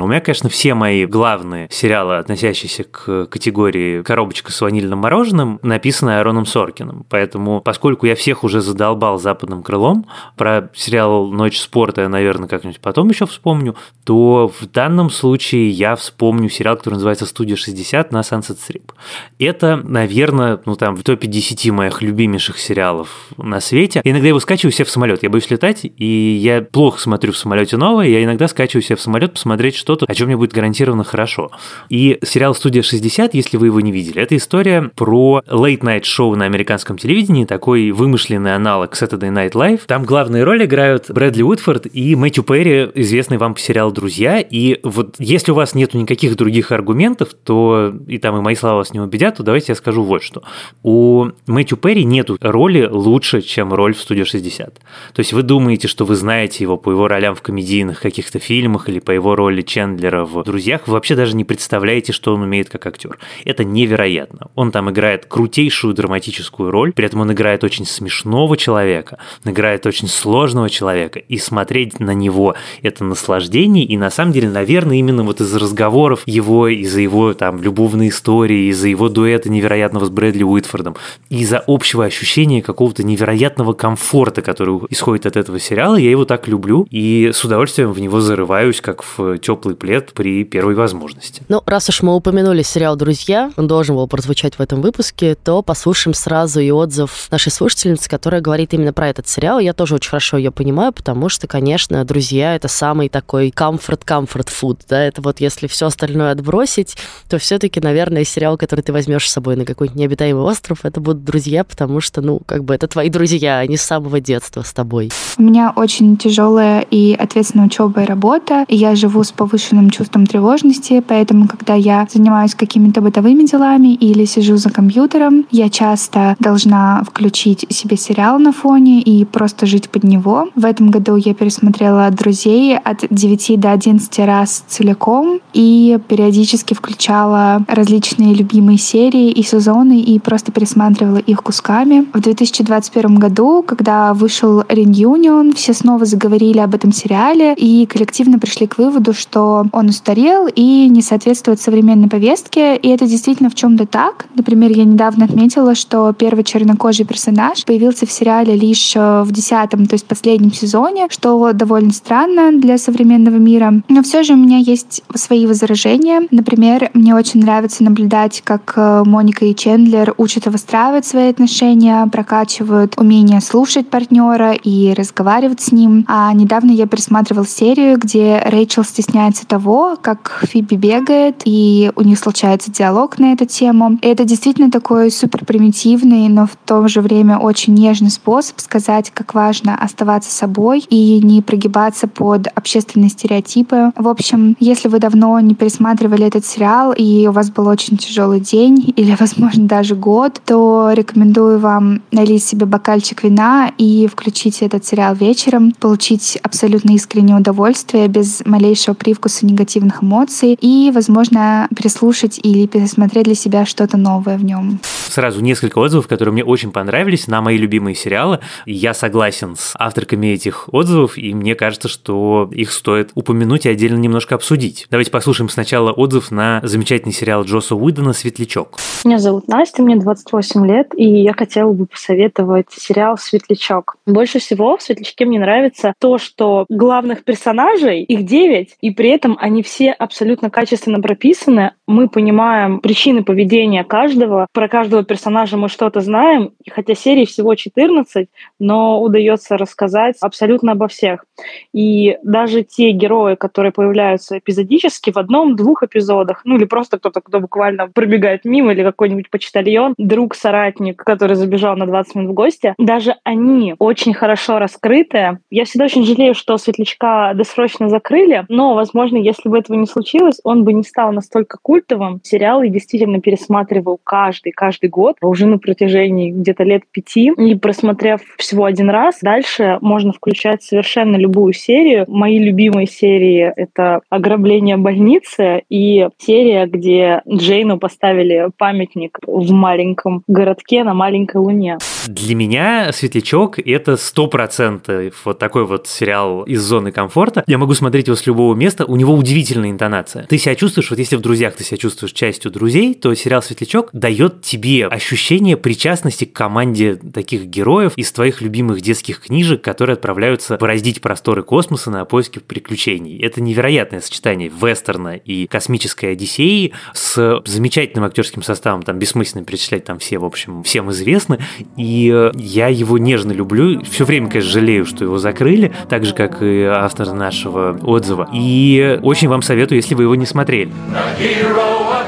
[0.00, 5.60] Но у меня, конечно, все мои главные сериалы, относящиеся к категории «коробочка с ванильным мороженым»,
[5.62, 7.04] написаны Аароном Соркиным.
[7.10, 10.06] Поэтому, поскольку я всех уже задолбал западным крылом,
[10.38, 15.96] про сериал «Ночь спорта» я, наверное, как-нибудь потом еще вспомню, то в данном случае я
[15.96, 18.92] вспомню сериал, который называется «Студия 60» на Sunset Strip.
[19.38, 24.00] Это, наверное, ну там в топе 10 моих любимейших сериалов на свете.
[24.02, 25.22] иногда я его скачиваю себе в самолет.
[25.22, 29.02] Я боюсь летать, и я плохо смотрю в самолете новое, я иногда скачиваю себе в
[29.02, 31.50] самолет посмотреть, что что-то, о чем мне будет гарантированно хорошо.
[31.88, 36.44] И сериал «Студия 60», если вы его не видели, это история про late-night шоу на
[36.44, 39.80] американском телевидении, такой вымышленный аналог Saturday Night Live.
[39.86, 44.38] Там главные роли играют Брэдли Уитфорд и Мэтью Перри, известный вам по сериалу «Друзья».
[44.38, 48.76] И вот если у вас нету никаких других аргументов, то и там и мои слова
[48.76, 50.44] вас не убедят, то давайте я скажу вот что.
[50.84, 54.58] У Мэтью Перри нету роли лучше, чем роль в «Студии 60».
[54.66, 54.74] То
[55.18, 59.00] есть вы думаете, что вы знаете его по его ролям в комедийных каких-то фильмах или
[59.00, 62.86] по его роли Чендлера в «Друзьях», вы вообще даже не представляете, что он умеет как
[62.86, 63.18] актер.
[63.44, 64.48] Это невероятно.
[64.56, 70.08] Он там играет крутейшую драматическую роль, при этом он играет очень смешного человека, играет очень
[70.08, 75.40] сложного человека, и смотреть на него– это наслаждение, и на самом деле, наверное, именно вот
[75.40, 80.96] из разговоров его, из-за его там любовной истории, из-за его дуэта невероятного с Брэдли Уитфордом,
[81.28, 86.88] из-за общего ощущения какого-то невероятного комфорта, который исходит от этого сериала, я его так люблю,
[86.90, 91.42] и с удовольствием в него зарываюсь, как в теплый плед при первой возможности.
[91.48, 95.62] Ну, раз уж мы упомянули сериал «Друзья», он должен был прозвучать в этом выпуске, то
[95.62, 99.58] послушаем сразу и отзыв нашей слушательницы, которая говорит именно про этот сериал.
[99.58, 104.80] Я тоже очень хорошо ее понимаю, потому что, конечно, «Друзья»— это самый такой комфорт-комфорт фуд,
[104.88, 106.96] да, это вот если все остальное отбросить,
[107.28, 111.24] то все-таки, наверное, сериал, который ты возьмешь с собой на какой-нибудь необитаемый остров, это будут
[111.24, 115.10] «Друзья», потому что, ну, как бы это твои друзья, они с самого детства с тобой.
[115.36, 120.26] У меня очень тяжелая и ответственная учеба и работа, и я живу с повышенным чувством
[120.26, 127.02] тревожности, поэтому, когда я занимаюсь какими-то бытовыми делами или сижу за компьютером, я часто должна
[127.04, 130.48] включить себе сериал на фоне и просто жить под него.
[130.54, 137.64] В этом году я пересмотрела «Друзей» от 9 до 11 раз целиком и периодически включала
[137.66, 142.06] различные любимые серии и сезоны и просто пересматривала их кусками.
[142.12, 148.66] В 2021 году, когда вышел «Reunion», все снова заговорили об этом сериале и коллективно пришли
[148.66, 153.86] к выводу, что он устарел и не соответствует современной повестке, и это действительно в чем-то
[153.86, 154.26] так.
[154.34, 159.86] Например, я недавно отметила, что первый чернокожий персонаж появился в сериале лишь э, в десятом,
[159.86, 163.82] то есть последнем сезоне, что довольно странно для современного мира.
[163.88, 166.22] Но все же у меня есть свои возражения.
[166.30, 172.94] Например, мне очень нравится наблюдать, как э, Моника и Чендлер учат выстраивать свои отношения, прокачивают
[172.98, 176.04] умение слушать партнера и разговаривать с ним.
[176.08, 182.18] А недавно я пересматривал серию, где Рэйчел стесняется того, как Фиби бегает, и у них
[182.18, 183.98] случается диалог на эту тему.
[184.02, 189.10] И это действительно такой супер примитивный, но в то же время очень нежный способ сказать,
[189.10, 193.92] как важно оставаться собой и не прогибаться под общественные стереотипы.
[193.96, 198.40] В общем, если вы давно не пересматривали этот сериал, и у вас был очень тяжелый
[198.40, 204.84] день, или, возможно, даже год, то рекомендую вам налить себе бокальчик вина и включить этот
[204.84, 212.66] сериал вечером, получить абсолютно искреннее удовольствие без малейшего привкуса негативных эмоций и, возможно, переслушать или
[212.66, 214.80] пересмотреть для себя что-то новое в нем.
[215.08, 218.40] Сразу несколько отзывов, которые мне очень понравились на мои любимые сериалы.
[218.66, 223.98] Я согласен с авторками этих отзывов, и мне кажется, что их стоит упомянуть и отдельно
[223.98, 224.86] немножко обсудить.
[224.90, 228.78] Давайте послушаем сначала отзыв на замечательный сериал Джоса Уидона «Светлячок».
[229.04, 233.96] Меня зовут Настя, мне 28 лет, и я хотела бы посоветовать сериал «Светлячок».
[234.06, 239.36] Больше всего в «Светлячке» мне нравится то, что главных персонажей, их девять, и при этом
[239.40, 241.74] они все абсолютно качественно прописаны.
[241.90, 247.56] Мы понимаем причины поведения каждого, про каждого персонажа мы что-то знаем, и хотя серий всего
[247.56, 248.28] 14,
[248.60, 251.24] но удается рассказать абсолютно обо всех.
[251.72, 257.40] И даже те герои, которые появляются эпизодически в одном-двух эпизодах, ну или просто кто-то, кто
[257.40, 262.72] буквально пробегает мимо, или какой-нибудь почтальон, друг, соратник, который забежал на 20 минут в гости,
[262.78, 265.40] даже они очень хорошо раскрыты.
[265.50, 270.38] Я всегда очень жалею, что Светлячка досрочно закрыли, но, возможно, если бы этого не случилось,
[270.44, 272.20] он бы не стал настолько культовым.
[272.22, 277.32] Сериал я действительно пересматривал каждый, каждый год, уже на протяжении где-то лет пяти.
[277.36, 282.04] И просмотрев всего один раз, дальше можно включать совершенно любую серию.
[282.08, 290.84] Мои любимые серии— это «Ограбление больницы» и серия, где Джейну поставили памятник в маленьком городке
[290.84, 291.78] на маленькой луне.
[292.06, 297.44] Для меня «Светлячок»— это сто процентов вот такой вот сериал из зоны комфорта.
[297.46, 300.26] Я могу смотреть его с любого места, у него удивительная интонация.
[300.26, 303.90] Ты себя чувствуешь, вот если в «Друзьях» ты себя чувствуешь частью друзей, то сериал «Светлячок»
[303.92, 310.56] дает тебе ощущение причастности к команде таких героев из твоих любимых детских книжек, которые отправляются
[310.56, 313.20] бороздить просторы космоса на поиски приключений.
[313.20, 319.98] Это невероятное сочетание вестерна и космической Одиссеи с замечательным актерским составом, там бессмысленно перечислять, там
[319.98, 321.38] все, в общем, всем известны.
[321.76, 323.82] И э, я его нежно люблю.
[323.82, 328.28] Все время, конечно, жалею, что его закрыли, так же, как и автор нашего отзыва.
[328.32, 330.70] И очень вам советую, если вы его не смотрели.
[330.94, 331.99] А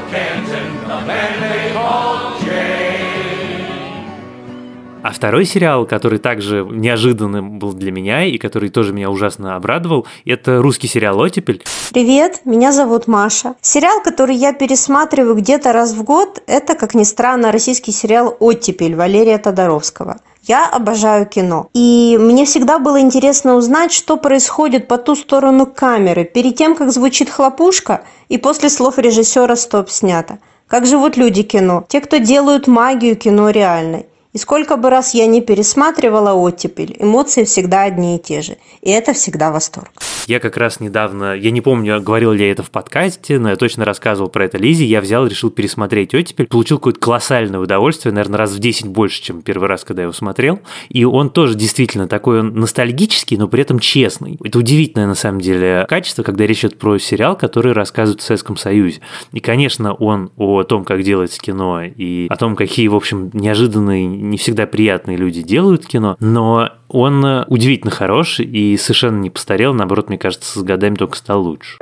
[5.13, 10.61] второй сериал, который также неожиданным был для меня и который тоже меня ужасно обрадовал, это
[10.61, 11.63] русский сериал «Оттепель».
[11.93, 13.55] Привет, меня зовут Маша.
[13.61, 18.95] Сериал, который я пересматриваю где-то раз в год, это, как ни странно, российский сериал «Оттепель»
[18.95, 20.17] Валерия Тодоровского.
[20.45, 21.69] Я обожаю кино.
[21.73, 26.91] И мне всегда было интересно узнать, что происходит по ту сторону камеры, перед тем, как
[26.91, 30.39] звучит хлопушка, и после слов режиссера «Стоп, снято».
[30.67, 34.07] Как живут люди кино, те, кто делают магию кино реальной.
[34.33, 38.57] И сколько бы раз я не пересматривала «Оттепель», эмоции всегда одни и те же.
[38.81, 39.91] И это всегда восторг.
[40.25, 43.57] Я как раз недавно, я не помню, говорил ли я это в подкасте, но я
[43.57, 44.85] точно рассказывал про это Лизе.
[44.85, 46.47] Я взял, решил пересмотреть «Оттепель».
[46.47, 50.13] Получил какое-то колоссальное удовольствие, наверное, раз в 10 больше, чем первый раз, когда я его
[50.13, 50.61] смотрел.
[50.89, 54.39] И он тоже действительно такой он ностальгический, но при этом честный.
[54.43, 58.57] Это удивительное, на самом деле, качество, когда речь идет про сериал, который рассказывает в Советском
[58.57, 59.01] Союзе.
[59.31, 64.22] И, конечно, он о том, как делается кино, и о том, какие, в общем, неожиданные
[64.23, 69.73] не всегда приятные люди делают кино, но он э, удивительно хорош и совершенно не постарел,
[69.73, 71.77] наоборот, мне кажется, с годами только стал лучше.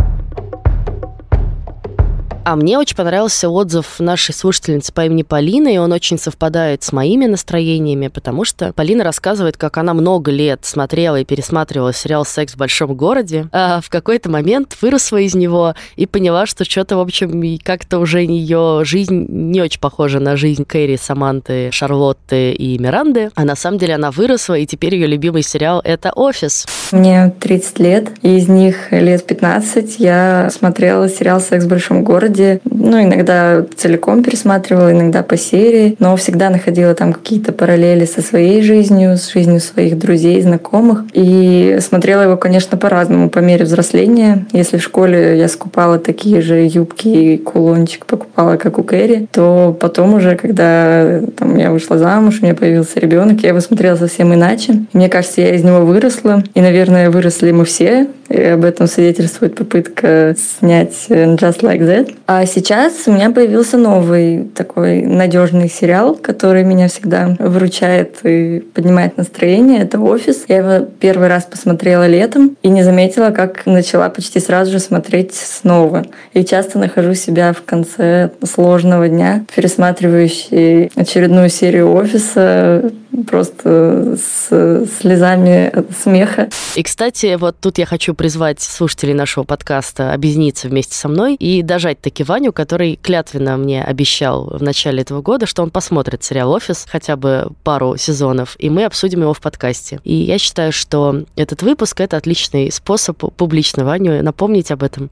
[2.43, 6.91] А мне очень понравился отзыв нашей слушательницы по имени Полина, и он очень совпадает с
[6.91, 12.53] моими настроениями, потому что Полина рассказывает, как она много лет смотрела и пересматривала сериал «Секс
[12.53, 17.01] в большом городе», а в какой-то момент выросла из него и поняла, что что-то, в
[17.01, 23.29] общем, как-то уже ее жизнь не очень похожа на жизнь Кэрри, Саманты, Шарлотты и Миранды,
[23.35, 26.65] а на самом деле она выросла, и теперь ее любимый сериал— это «Офис».
[26.91, 32.30] Мне 30 лет, и из них лет 15 я смотрела сериал «Секс в большом городе»,
[32.31, 32.59] городе.
[32.63, 38.61] Ну, иногда целиком пересматривала, иногда по серии, но всегда находила там какие-то параллели со своей
[38.61, 41.03] жизнью, с жизнью своих друзей, знакомых.
[41.13, 44.45] И смотрела его, конечно, по-разному, по мере взросления.
[44.51, 49.75] Если в школе я скупала такие же юбки и кулончик покупала, как у Кэрри, то
[49.79, 54.33] потом уже, когда там, я вышла замуж, у меня появился ребенок, я его смотрела совсем
[54.33, 54.85] иначе.
[54.93, 56.43] Мне кажется, я из него выросла.
[56.53, 58.07] И, наверное, выросли мы все.
[58.29, 62.15] И об этом свидетельствует попытка снять Just Like That.
[62.33, 69.17] А сейчас у меня появился новый такой надежный сериал, который меня всегда выручает и поднимает
[69.17, 69.81] настроение.
[69.81, 70.45] Это «Офис».
[70.47, 75.35] Я его первый раз посмотрела летом и не заметила, как начала почти сразу же смотреть
[75.35, 76.05] снова.
[76.31, 82.93] И часто нахожу себя в конце сложного дня, пересматривающей очередную серию «Офиса»,
[83.27, 86.49] просто с слезами смеха.
[86.75, 91.61] И, кстати, вот тут я хочу призвать слушателей нашего подкаста объединиться вместе со мной и
[91.61, 96.51] дожать таки Ваню, который клятвенно мне обещал в начале этого года, что он посмотрит сериал
[96.51, 99.99] «Офис» хотя бы пару сезонов, и мы обсудим его в подкасте.
[100.03, 105.09] И я считаю, что этот выпуск— это отличный способ публично Ваню напомнить об этом.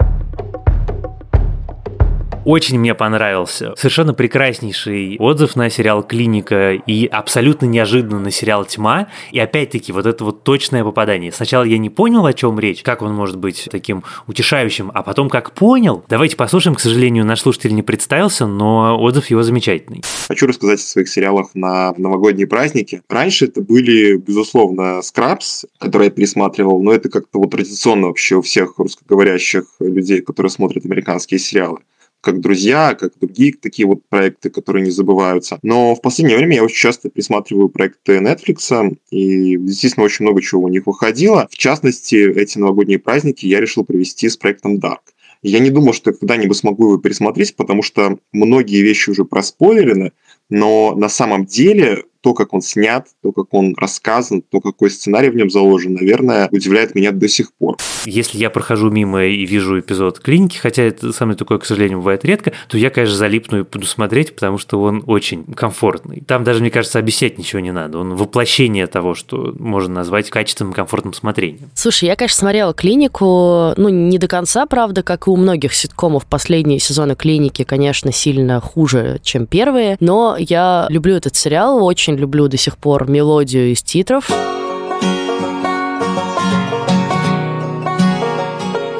[2.45, 3.73] Очень мне понравился.
[3.75, 9.07] Совершенно прекраснейший отзыв на сериал «Клиника» и абсолютно неожиданно на сериал «Тьма».
[9.31, 11.33] И опять-таки вот это вот точное попадание.
[11.33, 15.29] Сначала я не понял, о чем речь, как он может быть таким утешающим, а потом
[15.29, 16.03] как понял.
[16.07, 16.75] Давайте послушаем.
[16.75, 20.01] К сожалению, наш слушатель не представился, но отзыв его замечательный.
[20.29, 23.01] Хочу рассказать о своих сериалах на новогодние праздники.
[23.09, 28.41] Раньше это были, безусловно, «Скрабс», который я пересматривал, но это как-то вот традиционно вообще у
[28.41, 31.79] всех русскоговорящих людей, которые смотрят американские сериалы
[32.21, 35.59] как друзья, как другие такие вот проекты, которые не забываются.
[35.63, 40.63] Но в последнее время я очень часто присматриваю проекты Netflix, и действительно очень много чего
[40.63, 41.47] у них выходило.
[41.51, 45.13] В частности, эти новогодние праздники я решил провести с проектом Dark.
[45.41, 50.11] Я не думал, что когда-нибудь смогу его пересмотреть, потому что многие вещи уже проспойлерены,
[50.49, 55.29] но на самом деле то, как он снят, то, как он рассказан, то, какой сценарий
[55.29, 57.77] в нем заложен, наверное, удивляет меня до сих пор.
[58.05, 62.25] Если я прохожу мимо и вижу эпизод клиники, хотя это самое такое, к сожалению, бывает
[62.25, 66.21] редко, то я, конечно, залипну и буду смотреть, потому что он очень комфортный.
[66.27, 67.99] Там даже, мне кажется, объяснять ничего не надо.
[67.99, 71.69] Он воплощение того, что можно назвать качественным, комфортным смотрением.
[71.73, 76.25] Слушай, я, конечно, смотрела клинику, ну, не до конца, правда, как и у многих ситкомов.
[76.25, 82.19] Последние сезоны клиники, конечно, сильно хуже, чем первые, но я люблю этот сериал, очень очень
[82.19, 84.29] люблю до сих пор мелодию из титров.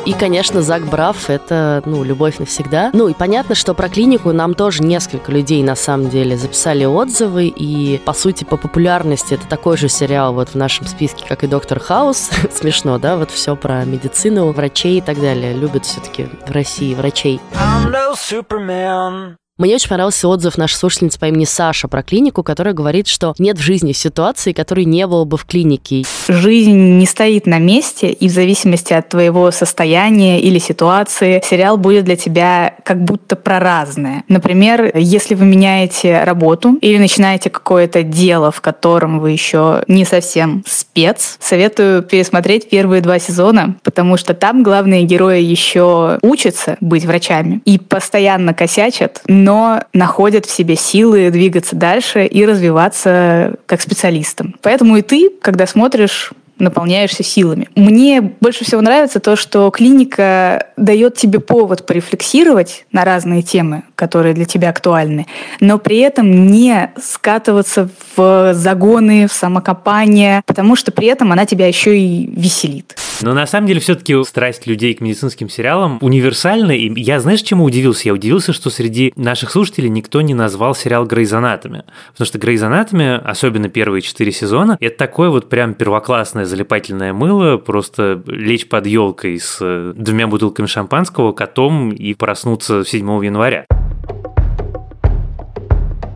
[0.06, 2.90] И, конечно, Зак Браф— это, ну, любовь навсегда.
[2.94, 7.46] Ну, и понятно, что про клинику нам тоже несколько людей, на самом деле, записали отзывы,
[7.46, 11.48] и, по сути, по популярности это такой же сериал вот в нашем списке, как и
[11.48, 12.32] «Доктор Хаус».
[12.52, 13.18] Смешно, да?
[13.18, 15.54] Вот все про медицину, врачей и так далее.
[15.54, 17.40] Любят все-таки в России врачей.
[17.54, 19.36] I'm no Superman.
[19.60, 23.58] Мне очень понравился отзыв нашей слушательницы по имени Саша про клинику, которая говорит, что нет
[23.58, 26.04] в жизни ситуации, которой не было бы в клинике.
[26.30, 32.06] Жизнь не стоит на месте, и в зависимости от твоего состояния или ситуации сериал будет
[32.06, 34.24] для тебя как будто про разное.
[34.30, 40.64] Например, если вы меняете работу или начинаете какое-то дело, в котором вы еще не совсем
[40.66, 47.62] спец, советую пересмотреть первые два сезона, потому что там главные герои еще учатся быть врачами
[47.66, 54.56] и постоянно косячат, но но находят в себе силы двигаться дальше и развиваться как специалистам.
[54.62, 57.68] Поэтому и ты, когда смотришь наполняешься силами.
[57.76, 64.36] Мне больше всего нравится то, что клиника дает тебе повод порефлексировать на разные темы, которые
[64.36, 65.26] для тебя актуальны,
[65.62, 71.68] но при этом не скатываться в загоны, в самокопание, потому что при этом она тебя
[71.68, 72.98] еще и веселит.
[73.22, 76.72] Но на самом деле все-таки страсть людей к медицинским сериалам универсальна.
[76.72, 78.08] И я, знаешь, чему удивился?
[78.08, 81.84] Я удивился, что среди наших слушателей никто не назвал сериал Anatomy.
[82.12, 88.22] Потому что Anatomy, особенно первые четыре сезона, это такое вот прям первоклассное залипательное мыло, просто
[88.28, 93.66] лечь под елкой с э, двумя бутылками шампанского, котом и проснуться 7 января.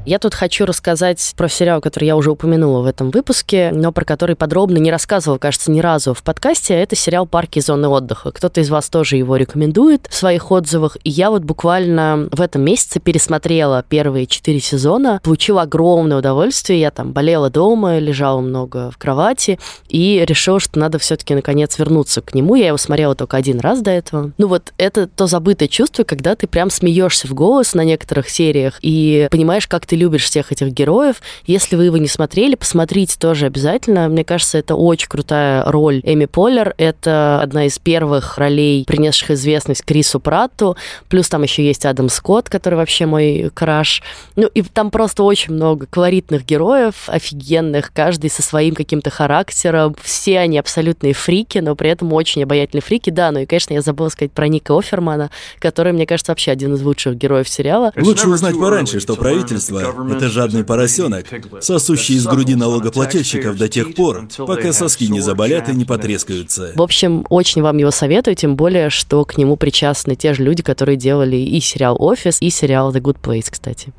[0.05, 4.03] Я тут хочу рассказать про сериал, который я уже упомянула в этом выпуске, но про
[4.03, 6.73] который подробно не рассказывала, кажется, ни разу в подкасте.
[6.73, 8.33] Это сериал «Парки и зоны отдыха».
[8.33, 10.97] Кто-то из вас тоже его рекомендует в своих отзывах.
[11.05, 16.81] И я вот буквально в этом месяце пересмотрела первые четыре сезона, получила огромное удовольствие.
[16.81, 22.21] Я там болела дома, лежала много в кровати и решила, что надо все-таки наконец вернуться
[22.21, 22.55] к нему.
[22.55, 24.33] Я его смотрела только один раз до этого.
[24.37, 28.79] Ну вот это то забытое чувство, когда ты прям смеешься в голос на некоторых сериях
[28.81, 31.17] и понимаешь, как ты ты любишь всех этих героев.
[31.45, 34.09] Если вы его не смотрели, посмотрите тоже обязательно.
[34.09, 36.73] Мне кажется, это очень крутая роль Эми Поллер.
[36.79, 40.75] Это одна из первых ролей, принесших известность Крису Пратту.
[41.09, 44.01] Плюс там еще есть Адам Скотт, который вообще мой краш.
[44.35, 49.95] Ну, и там просто очень много колоритных героев, офигенных, каждый со своим каким-то характером.
[50.01, 53.11] Все они абсолютные фрики, но при этом очень обаятельные фрики.
[53.11, 55.29] Да, ну и, конечно, я забыла сказать про Ника Офермана,
[55.59, 57.93] который, мне кажется, вообще один из лучших героев сериала.
[57.95, 61.25] Лучше узнать пораньше, что правительство это жадный поросенок,
[61.61, 66.71] сосущий из груди налогоплательщиков до тех пор, пока соски не заболят и не потрескаются.
[66.75, 70.63] В общем, очень вам его советую, тем более, что к нему причастны те же люди,
[70.63, 73.93] которые делали и сериал «Офис», и сериал «The Good Place», кстати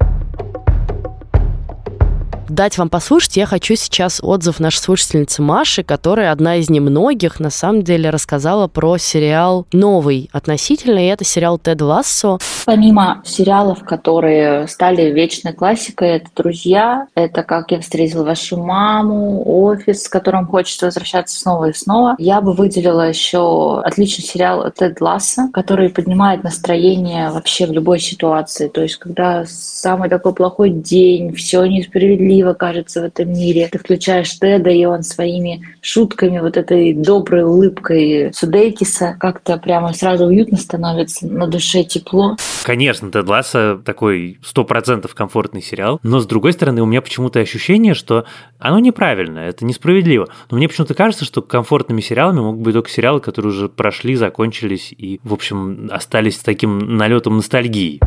[2.49, 7.51] дать вам послушать, я хочу сейчас отзыв нашей слушательницы Маши, которая одна из немногих, на
[7.51, 12.39] самом деле, рассказала про сериал новый относительно, и это сериал «Тед Лассо».
[12.65, 20.05] Помимо сериалов, которые стали вечной классикой, это «Друзья», это «Как я встретил вашу маму», «Офис»,
[20.05, 25.49] с которым хочется возвращаться снова и снова, я бы выделила еще отличный сериал «Тед Лассо»,
[25.53, 28.69] который поднимает настроение вообще в любой ситуации.
[28.69, 33.69] То есть, когда самый такой плохой день, все несправедливо, красиво кажется в этом мире.
[33.71, 40.27] Ты включаешь Теда, и он своими шутками, вот этой доброй улыбкой Судейкиса как-то прямо сразу
[40.27, 42.37] уютно становится, на душе тепло.
[42.65, 47.95] Конечно, Тед Ласса такой стопроцентов комфортный сериал, но с другой стороны у меня почему-то ощущение,
[47.95, 48.25] что
[48.59, 50.29] оно неправильно, это несправедливо.
[50.51, 54.93] Но мне почему-то кажется, что комфортными сериалами могут быть только сериалы, которые уже прошли, закончились
[54.97, 58.01] и, в общем, остались с таким налетом ностальгии.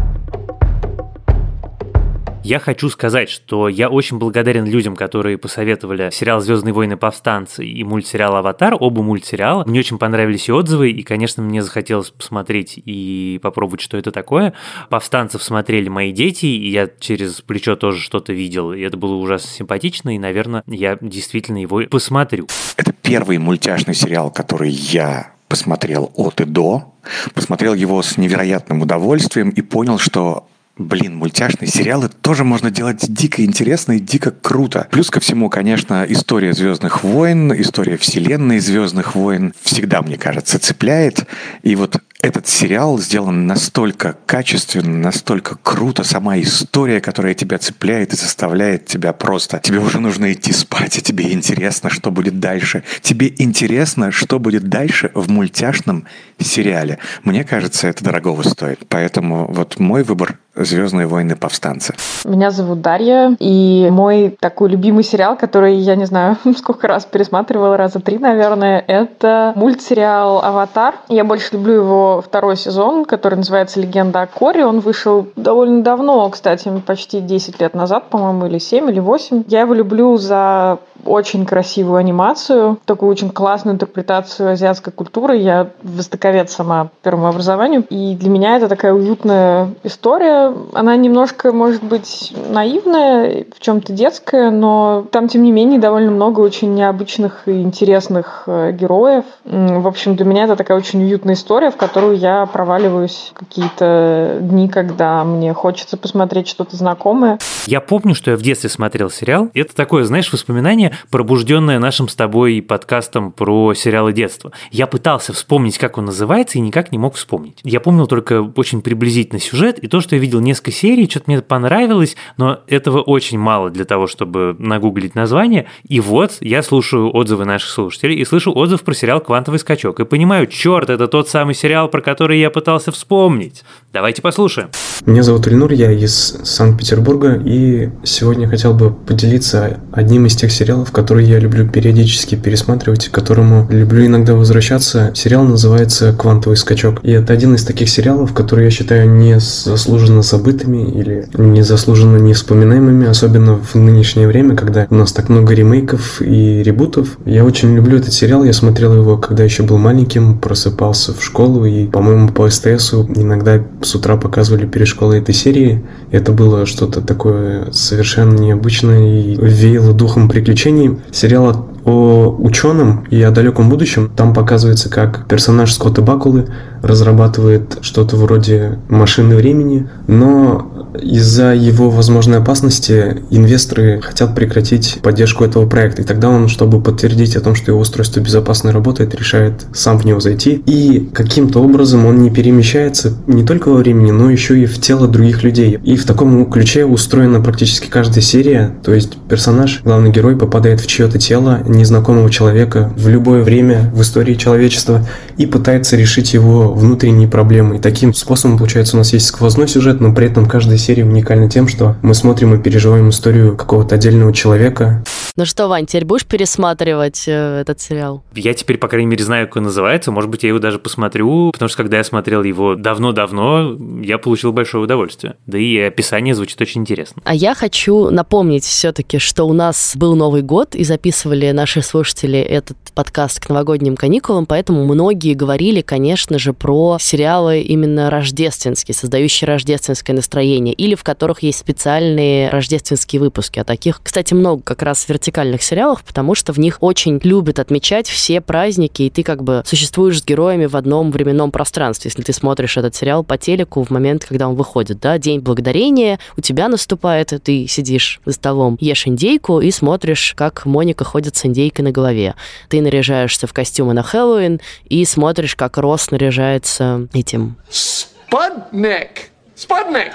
[2.48, 6.96] Я хочу сказать, что я очень благодарен людям, которые посоветовали сериал «Звездные войны.
[6.96, 9.66] Повстанцы» и мультсериал «Аватар», оба мультсериала.
[9.66, 14.54] Мне очень понравились и отзывы, и, конечно, мне захотелось посмотреть и попробовать, что это такое.
[14.90, 19.50] «Повстанцев» смотрели мои дети, и я через плечо тоже что-то видел, и это было ужасно
[19.50, 22.48] симпатично, и, наверное, я действительно его посмотрю.
[22.78, 26.94] Это первый мультяшный сериал, который я посмотрел от и до,
[27.34, 30.48] посмотрел его с невероятным удовольствием и понял, что
[30.78, 34.88] Блин, мультяшные сериалы тоже можно делать дико интересно и дико круто.
[34.92, 41.26] Плюс ко всему, конечно, история Звездных войн, история вселенной Звездных войн всегда, мне кажется, цепляет.
[41.64, 48.16] И вот этот сериал сделан настолько качественно, настолько круто, сама история, которая тебя цепляет и
[48.16, 49.60] заставляет тебя просто...
[49.60, 52.84] Тебе уже нужно идти спать, и тебе интересно, что будет дальше.
[53.02, 56.06] Тебе интересно, что будет дальше в мультяшном
[56.40, 56.98] сериале.
[57.24, 58.80] Мне кажется, это дорогого стоит.
[58.90, 61.36] Поэтому вот мой выбор «Звездные войны.
[61.36, 61.94] Повстанцы».
[62.26, 67.78] Меня зовут Дарья, и мой такой любимый сериал, который я не знаю, сколько раз пересматривала,
[67.78, 70.96] раза три, наверное, это мультсериал «Аватар».
[71.10, 74.66] Я больше люблю его второй сезон, который называется «Легенда о Коре».
[74.66, 79.44] Он вышел довольно давно, кстати, почти 10 лет назад, по-моему, или 7, или 8.
[79.48, 85.38] Я его люблю за очень красивую анимацию, такую очень классную интерпретацию азиатской культуры.
[85.38, 90.54] Я востоковед сама по первому образованию, и для меня это такая уютная история.
[90.74, 96.42] Она немножко, может быть, наивная, в чем-то детская, но там, тем не менее, довольно много
[96.42, 99.26] очень необычных и интересных э, героев.
[99.44, 104.68] В общем, для меня это такая очень уютная история, в которую я проваливаюсь какие-то дни,
[104.68, 107.40] когда мне хочется посмотреть что-то знакомое.
[107.66, 109.50] Я помню, что я в детстве смотрел сериал.
[109.54, 114.52] Это такое, знаешь, воспоминание, пробужденное нашим с тобой подкастом про сериалы детства.
[114.72, 117.60] Я пытался вспомнить, как он называется, и никак не мог вспомнить.
[117.64, 121.42] Я помнил только очень приблизительно сюжет, и то, что я видел несколько серий, что-то мне
[121.42, 125.68] понравилось, но этого очень мало для того, чтобы нагуглить название.
[125.88, 130.06] И вот я слушаю отзывы наших слушателей и слышу отзыв про сериал «Квантовый скачок» и
[130.06, 133.64] понимаю, черт, это тот самый сериал, про который я пытался вспомнить.
[133.94, 134.70] Давайте послушаем.
[135.06, 140.87] Меня зовут Ильнур, я из Санкт-Петербурга, и сегодня хотел бы поделиться одним из тех сериалов,
[140.92, 145.12] которые я люблю периодически пересматривать, к которому люблю иногда возвращаться.
[145.14, 147.00] Сериал называется «Квантовый скачок».
[147.04, 152.18] И это один из таких сериалов, которые я считаю не заслуженно забытыми или не заслуженно
[152.18, 157.18] невспоминаемыми, особенно в нынешнее время, когда у нас так много ремейков и ребутов.
[157.26, 161.66] Я очень люблю этот сериал, я смотрел его, когда еще был маленьким, просыпался в школу,
[161.66, 165.84] и, по-моему, по СТСу иногда с утра показывали перед школой этой серии.
[166.12, 170.77] Это было что-то такое совершенно необычное и веяло духом приключений.
[171.12, 174.12] Сериал о ученом и о далеком будущем.
[174.16, 176.48] Там показывается, как персонаж Скотта Бакулы
[176.82, 185.68] разрабатывает что-то вроде машины времени, но из-за его возможной опасности инвесторы хотят прекратить поддержку этого
[185.68, 186.02] проекта.
[186.02, 190.06] И тогда он, чтобы подтвердить о том, что его устройство безопасно работает, решает сам в
[190.06, 190.62] него зайти.
[190.66, 195.08] И каким-то образом он не перемещается не только во времени, но еще и в тело
[195.08, 195.80] других людей.
[195.84, 198.76] И в таком ключе устроена практически каждая серия.
[198.84, 204.02] То есть персонаж, главный герой, попадает в чье-то тело незнакомого человека в любое время в
[204.02, 205.06] истории человечества
[205.38, 207.78] и пытается решить его внутренние проблемы.
[207.78, 211.50] И таким способом, получается, у нас есть сквозной сюжет, но при этом каждая серия уникальна
[211.50, 215.04] тем, что мы смотрим и переживаем историю какого-то отдельного человека.
[215.36, 218.24] Ну что, Вань, теперь будешь пересматривать э, этот сериал?
[218.34, 220.12] Я теперь, по крайней мере, знаю, как он называется.
[220.12, 224.52] Может быть, я его даже посмотрю, потому что когда я смотрел его давно-давно, я получил
[224.52, 225.36] большое удовольствие.
[225.46, 227.22] Да и описание звучит очень интересно.
[227.24, 232.40] А я хочу напомнить все-таки, что у нас был Новый год, и записывали наши слушатели
[232.40, 239.48] этот подкаст к новогодним каникулам, поэтому многие говорили, конечно же, про сериалы именно рождественские, создающие
[239.48, 243.60] рождественское настроение, или в которых есть специальные рождественские выпуски.
[243.60, 248.08] А таких, кстати, много как раз вертикальных сериалах, потому что в них очень любят отмечать
[248.08, 252.34] все праздники, и ты как бы существуешь с героями в одном временном пространстве, если ты
[252.34, 256.68] смотришь этот сериал по телеку в момент, когда он выходит, да, День Благодарения, у тебя
[256.68, 261.92] наступает, ты сидишь за столом, ешь индейку и смотришь, как Моника ходит с индейкой на
[261.92, 262.36] голове.
[262.70, 264.60] Ты наряжаешься в костюмы на Хэллоуин
[264.90, 265.17] и смотришь,
[265.56, 267.58] как Рос наряжается этим...
[267.70, 269.30] Спадник!
[269.56, 270.12] Спадник!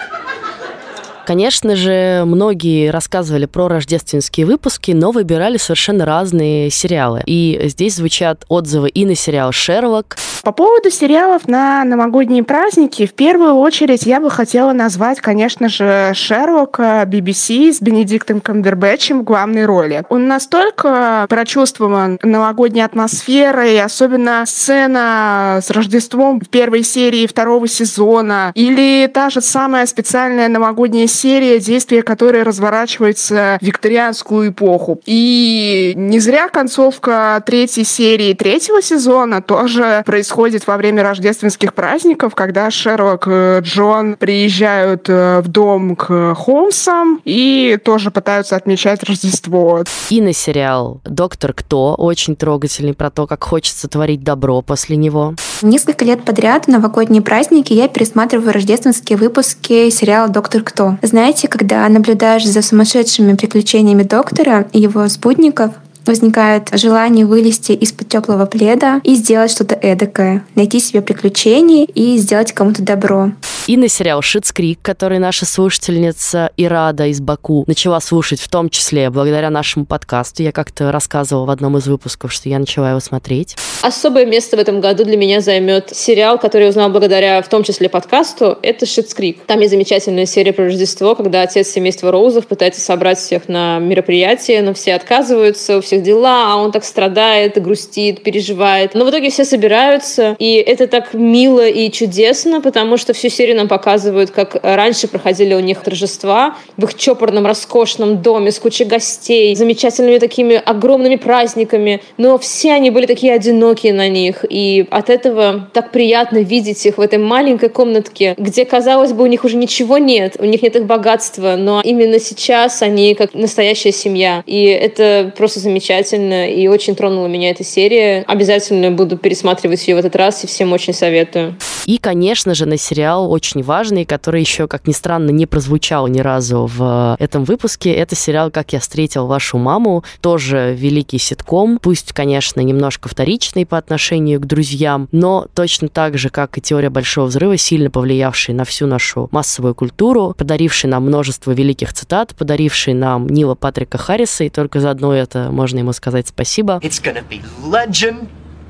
[1.33, 7.23] Конечно же, многие рассказывали про рождественские выпуски, но выбирали совершенно разные сериалы.
[7.25, 10.19] И здесь звучат отзывы и на сериал «Шерлок».
[10.43, 16.11] По поводу сериалов на новогодние праздники, в первую очередь я бы хотела назвать, конечно же,
[16.15, 20.05] Шерлока BBC с Бенедиктом Камбербэтчем в главной роли.
[20.09, 29.07] Он настолько прочувствован новогодней атмосферой, особенно сцена с Рождеством в первой серии второго сезона, или
[29.07, 35.01] та же самая специальная новогодняя серия, действия которой разворачивается в викторианскую эпоху.
[35.07, 42.71] И не зря концовка третьей серии третьего сезона тоже происходит во время рождественских праздников, когда
[42.73, 49.85] Шерлок и Джон приезжают э, в дом к Холмсам и тоже пытаются отмечать Рождество.
[50.11, 55.35] И на сериал «Доктор Кто» очень трогательный про то, как хочется творить добро после него.
[55.63, 60.97] Несколько лет подряд в новогодние праздники я пересматриваю рождественские выпуски сериала «Доктор Кто».
[61.03, 65.73] Знаете, когда наблюдаешь за сумасшедшими приключениями доктора и его спутников,
[66.07, 72.53] возникает желание вылезти из-под теплого пледа и сделать что-то эдакое, найти себе приключений и сделать
[72.53, 73.33] кому-то добро.
[73.69, 78.69] И на сериал «Шитс Крик», который наша слушательница Ирада из Баку начала слушать, в том
[78.69, 80.43] числе благодаря нашему подкасту.
[80.43, 83.55] Я как-то рассказывала в одном из выпусков, что я начала его смотреть.
[83.81, 87.63] Особое место в этом году для меня займет сериал, который я узнала благодаря в том
[87.63, 88.59] числе подкасту.
[88.63, 89.39] Это «Шитс Крик».
[89.47, 94.63] Там есть замечательная серия про Рождество, когда отец семейства Роузов пытается собрать всех на мероприятие,
[94.63, 98.95] но все отказываются, у всех дела, а он так страдает, грустит, переживает.
[98.95, 103.52] Но в итоге все собираются, и это так мило и чудесно, потому что всю серию
[103.55, 108.85] нам показывают, как раньше проходили у них торжества в их чопорном, роскошном доме с кучей
[108.85, 115.11] гостей, замечательными такими огромными праздниками, но все они были такие одинокие на них, и от
[115.11, 119.57] этого так приятно видеть их в этой маленькой комнатке, где, казалось бы, у них уже
[119.57, 124.65] ничего нет, у них нет их богатства, но именно сейчас они как настоящая семья, и
[124.65, 128.25] это просто замечательно, и очень тронула меня эта серия.
[128.27, 131.57] Обязательно буду пересматривать ее в этот раз, и всем очень советую.
[131.87, 136.21] И, конечно же, на сериал очень важный, который еще, как ни странно, не прозвучал ни
[136.21, 137.93] разу в этом выпуске.
[137.93, 140.05] Это сериал «Как я встретил вашу маму».
[140.21, 141.81] Тоже великий ситком.
[141.83, 146.89] Пусть, конечно, немножко вторичный по отношению к друзьям, но точно так же, как и «Теория
[146.89, 152.95] большого взрыва», сильно повлиявший на всю нашу массовую культуру, подаривший нам множество великих цитат, подаривший
[152.95, 156.79] нам Нила Патрика Харриса, и только за одно это можно ему сказать спасибо.
[156.81, 158.29] It's gonna be legend.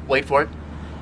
[0.08, 0.48] Wait for it.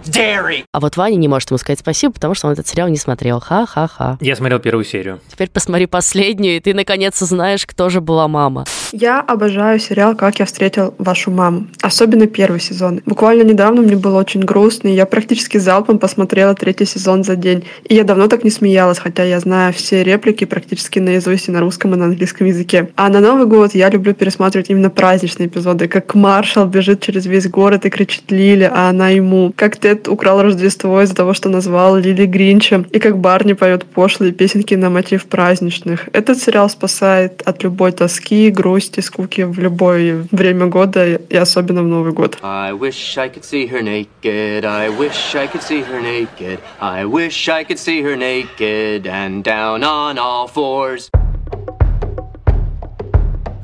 [0.07, 0.65] Dairy.
[0.73, 3.41] А вот Ваня не может ему сказать спасибо, потому что он этот сериал не смотрел.
[3.41, 4.19] Ха-ха-ха.
[4.21, 5.21] Я смотрел первую серию.
[5.29, 8.65] Теперь посмотри последнюю, и ты наконец узнаешь, кто же была мама.
[8.93, 11.67] Я обожаю сериал «Как я встретил вашу маму».
[11.81, 13.01] Особенно первый сезон.
[13.07, 17.65] Буквально недавно мне было очень грустно, и я практически залпом посмотрела третий сезон за день.
[17.85, 21.61] И я давно так не смеялась, хотя я знаю все реплики практически наизусть и на
[21.61, 22.91] русском, и на английском языке.
[22.97, 27.49] А на Новый год я люблю пересматривать именно праздничные эпизоды, как Маршал бежит через весь
[27.49, 29.53] город и кричит Лили, а она ему.
[29.57, 33.85] Как ты Тед украл Рождество из-за того, что назвал Лили Гринчем, и как Барни поет
[33.85, 36.09] пошлые песенки на мотив праздничных.
[36.13, 41.89] Этот сериал спасает от любой тоски, грусти, скуки в любое время года, и особенно в
[41.89, 42.39] Новый год.
[42.43, 47.05] I wish I could see her naked, I wish I could see her naked, I
[47.05, 51.11] wish I could see her naked and down on all fours.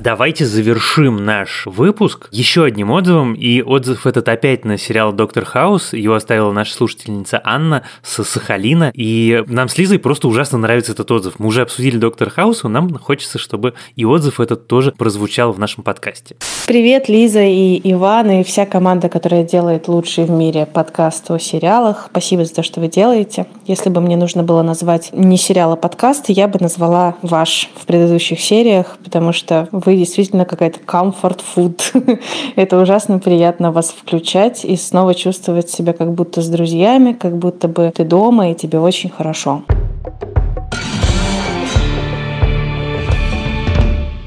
[0.07, 3.35] Давайте завершим наш выпуск еще одним отзывом.
[3.35, 5.95] И отзыв этот опять на сериал «Доктор Хаус».
[5.95, 8.93] Его оставила наша слушательница Анна с Сахалина.
[8.95, 11.41] И нам с Лизой просто ужасно нравится этот отзыв.
[11.41, 15.83] Мы уже обсудили «Доктор Хаус», нам хочется, чтобы и отзыв этот тоже прозвучал в нашем
[15.83, 16.37] подкасте.
[16.69, 22.07] Привет, Лиза и Иван, и вся команда, которая делает лучший в мире подкаст о сериалах.
[22.13, 23.47] Спасибо за то, что вы делаете.
[23.67, 27.87] Если бы мне нужно было назвать не сериал, а подкаст, я бы назвала ваш в
[27.87, 32.21] предыдущих сериях, потому что вы действительно какая-то comfort food.
[32.57, 37.69] Это ужасно приятно вас включать и снова чувствовать себя как будто с друзьями, как будто
[37.69, 39.63] бы ты дома и тебе очень хорошо.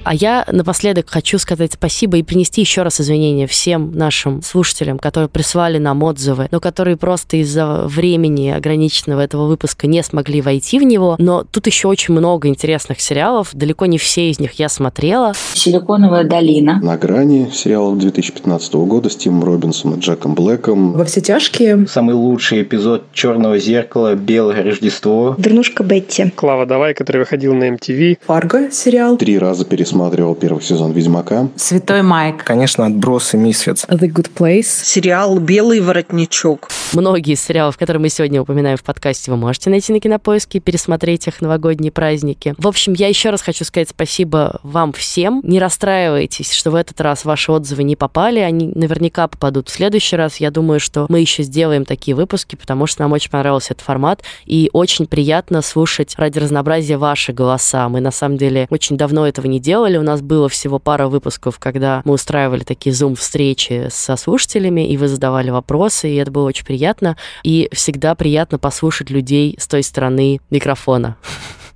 [0.09, 5.29] А я напоследок хочу сказать спасибо и принести еще раз извинения всем нашим слушателям, которые
[5.29, 10.81] прислали нам отзывы, но которые просто из-за времени ограниченного этого выпуска не смогли войти в
[10.81, 11.15] него.
[11.19, 13.51] Но тут еще очень много интересных сериалов.
[13.53, 15.33] Далеко не все из них я смотрела.
[15.53, 16.79] «Силиконовая долина».
[16.81, 20.93] «На грани» сериал 2015 года с Тимом Робинсом и Джеком Блэком.
[20.93, 21.85] «Во все тяжкие».
[21.87, 25.35] Самый лучший эпизод «Черного зеркала», «Белое Рождество».
[25.37, 26.31] «Дурнушка Бетти».
[26.35, 28.17] «Клава, давай», который выходил на MTV.
[28.25, 29.15] «Фарго» сериал.
[29.15, 31.49] Три раза пересмотрел пересматривал первый сезон «Ведьмака».
[31.57, 32.45] «Святой Майк».
[32.45, 33.85] Конечно, «Отбросы», «Мисфиц».
[33.89, 34.63] «The Good Place».
[34.63, 36.69] Сериал «Белый воротничок».
[36.93, 40.61] Многие из сериалов, которые мы сегодня упоминаем в подкасте, вы можете найти на Кинопоиске и
[40.61, 42.55] пересмотреть их новогодние праздники.
[42.57, 45.41] В общем, я еще раз хочу сказать спасибо вам всем.
[45.43, 48.39] Не расстраивайтесь, что в этот раз ваши отзывы не попали.
[48.39, 50.37] Они наверняка попадут в следующий раз.
[50.37, 54.23] Я думаю, что мы еще сделаем такие выпуски, потому что нам очень понравился этот формат.
[54.45, 57.87] И очень приятно слушать ради разнообразия ваши голоса.
[57.89, 59.97] Мы, на самом деле, очень давно этого не делали делали.
[59.97, 65.07] У нас было всего пара выпусков, когда мы устраивали такие зум-встречи со слушателями, и вы
[65.07, 67.17] задавали вопросы, и это было очень приятно.
[67.43, 71.17] И всегда приятно послушать людей с той стороны микрофона.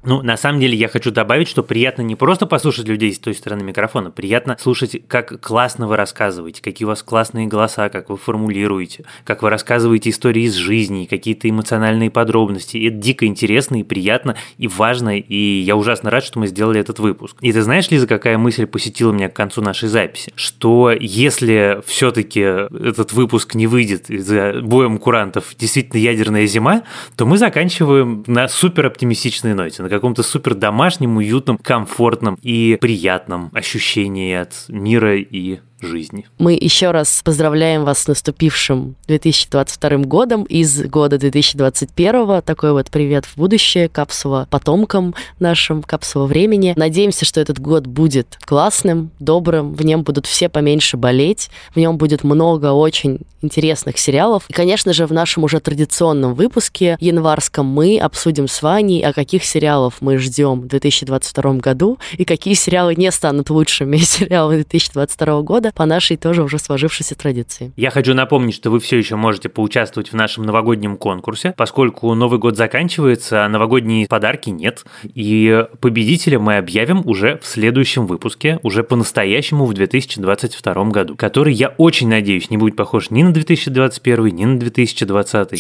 [0.06, 3.34] Ну, на самом деле, я хочу добавить, что приятно не просто послушать людей с той
[3.34, 8.18] стороны микрофона, приятно слушать, как классно вы рассказываете, какие у вас классные голоса, как вы
[8.18, 12.86] формулируете, как вы рассказываете истории из жизни, какие-то эмоциональные подробности.
[12.86, 17.00] Это дико интересно и приятно, и важно, и я ужасно рад, что мы сделали этот
[17.00, 17.38] выпуск.
[17.40, 20.34] И ты знаешь, Лиза, какая мысль посетила меня к концу нашей записи?
[20.36, 26.84] Что если все-таки этот выпуск не выйдет из-за боем курантов действительно ядерная зима,
[27.16, 34.36] то мы заканчиваем на супер оптимистичной ноте, каком-то супер домашнем, уютном, комфортном и приятном ощущении
[34.36, 36.26] от мира и жизни.
[36.38, 42.42] Мы еще раз поздравляем вас с наступившим 2022 годом из года 2021.
[42.42, 46.74] Такой вот привет в будущее, капсула потомкам нашим, капсула времени.
[46.76, 51.98] Надеемся, что этот год будет классным, добрым, в нем будут все поменьше болеть, в нем
[51.98, 54.46] будет много очень интересных сериалов.
[54.48, 59.44] И, конечно же, в нашем уже традиционном выпуске январском мы обсудим с Ваней, о каких
[59.44, 65.73] сериалов мы ждем в 2022 году и какие сериалы не станут лучшими сериалами 2022 года
[65.76, 67.74] по нашей тоже уже сложившейся традиции.
[67.76, 72.40] Я хочу напомнить, что вы все еще можете поучаствовать в нашем новогоднем конкурсе, поскольку Новый
[72.40, 74.86] год заканчивается, а новогодние подарки нет.
[75.04, 81.70] И победителя мы объявим уже в следующем выпуске, уже по-настоящему в 2022 году, который, я
[81.78, 85.60] очень надеюсь, не будет похож ни на 2021, ни на 2020.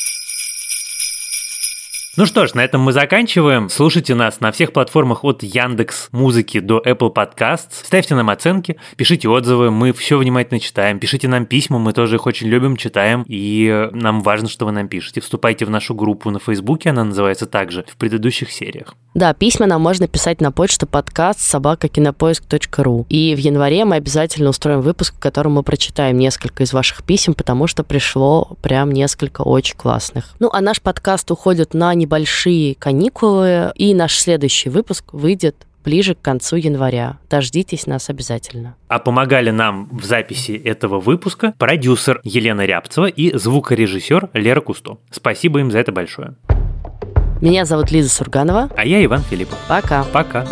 [2.15, 3.69] Ну что ж, на этом мы заканчиваем.
[3.69, 7.83] Слушайте нас на всех платформах от Яндекс Музыки до Apple Podcasts.
[7.83, 10.99] Ставьте нам оценки, пишите отзывы, мы все внимательно читаем.
[10.99, 13.25] Пишите нам письма, мы тоже их очень любим, читаем.
[13.27, 15.21] И нам важно, что вы нам пишете.
[15.21, 18.93] Вступайте в нашу группу на Фейсбуке, она называется также в предыдущих сериях.
[19.15, 23.07] Да, письма нам можно писать на почту подкаст собакакинопоиск.ру.
[23.09, 27.33] И в январе мы обязательно устроим выпуск, в котором мы прочитаем несколько из ваших писем,
[27.33, 30.35] потому что пришло прям несколько очень классных.
[30.39, 36.21] Ну, а наш подкаст уходит на небольшие каникулы, и наш следующий выпуск выйдет ближе к
[36.21, 37.17] концу января.
[37.29, 38.75] Дождитесь нас обязательно.
[38.87, 44.97] А помогали нам в записи этого выпуска продюсер Елена Рябцева и звукорежиссер Лера Кусто.
[45.11, 46.35] Спасибо им за это большое.
[47.41, 48.69] Меня зовут Лиза Сурганова.
[48.75, 49.57] А я Иван Филиппов.
[49.67, 50.03] Пока.
[50.13, 50.45] Пока.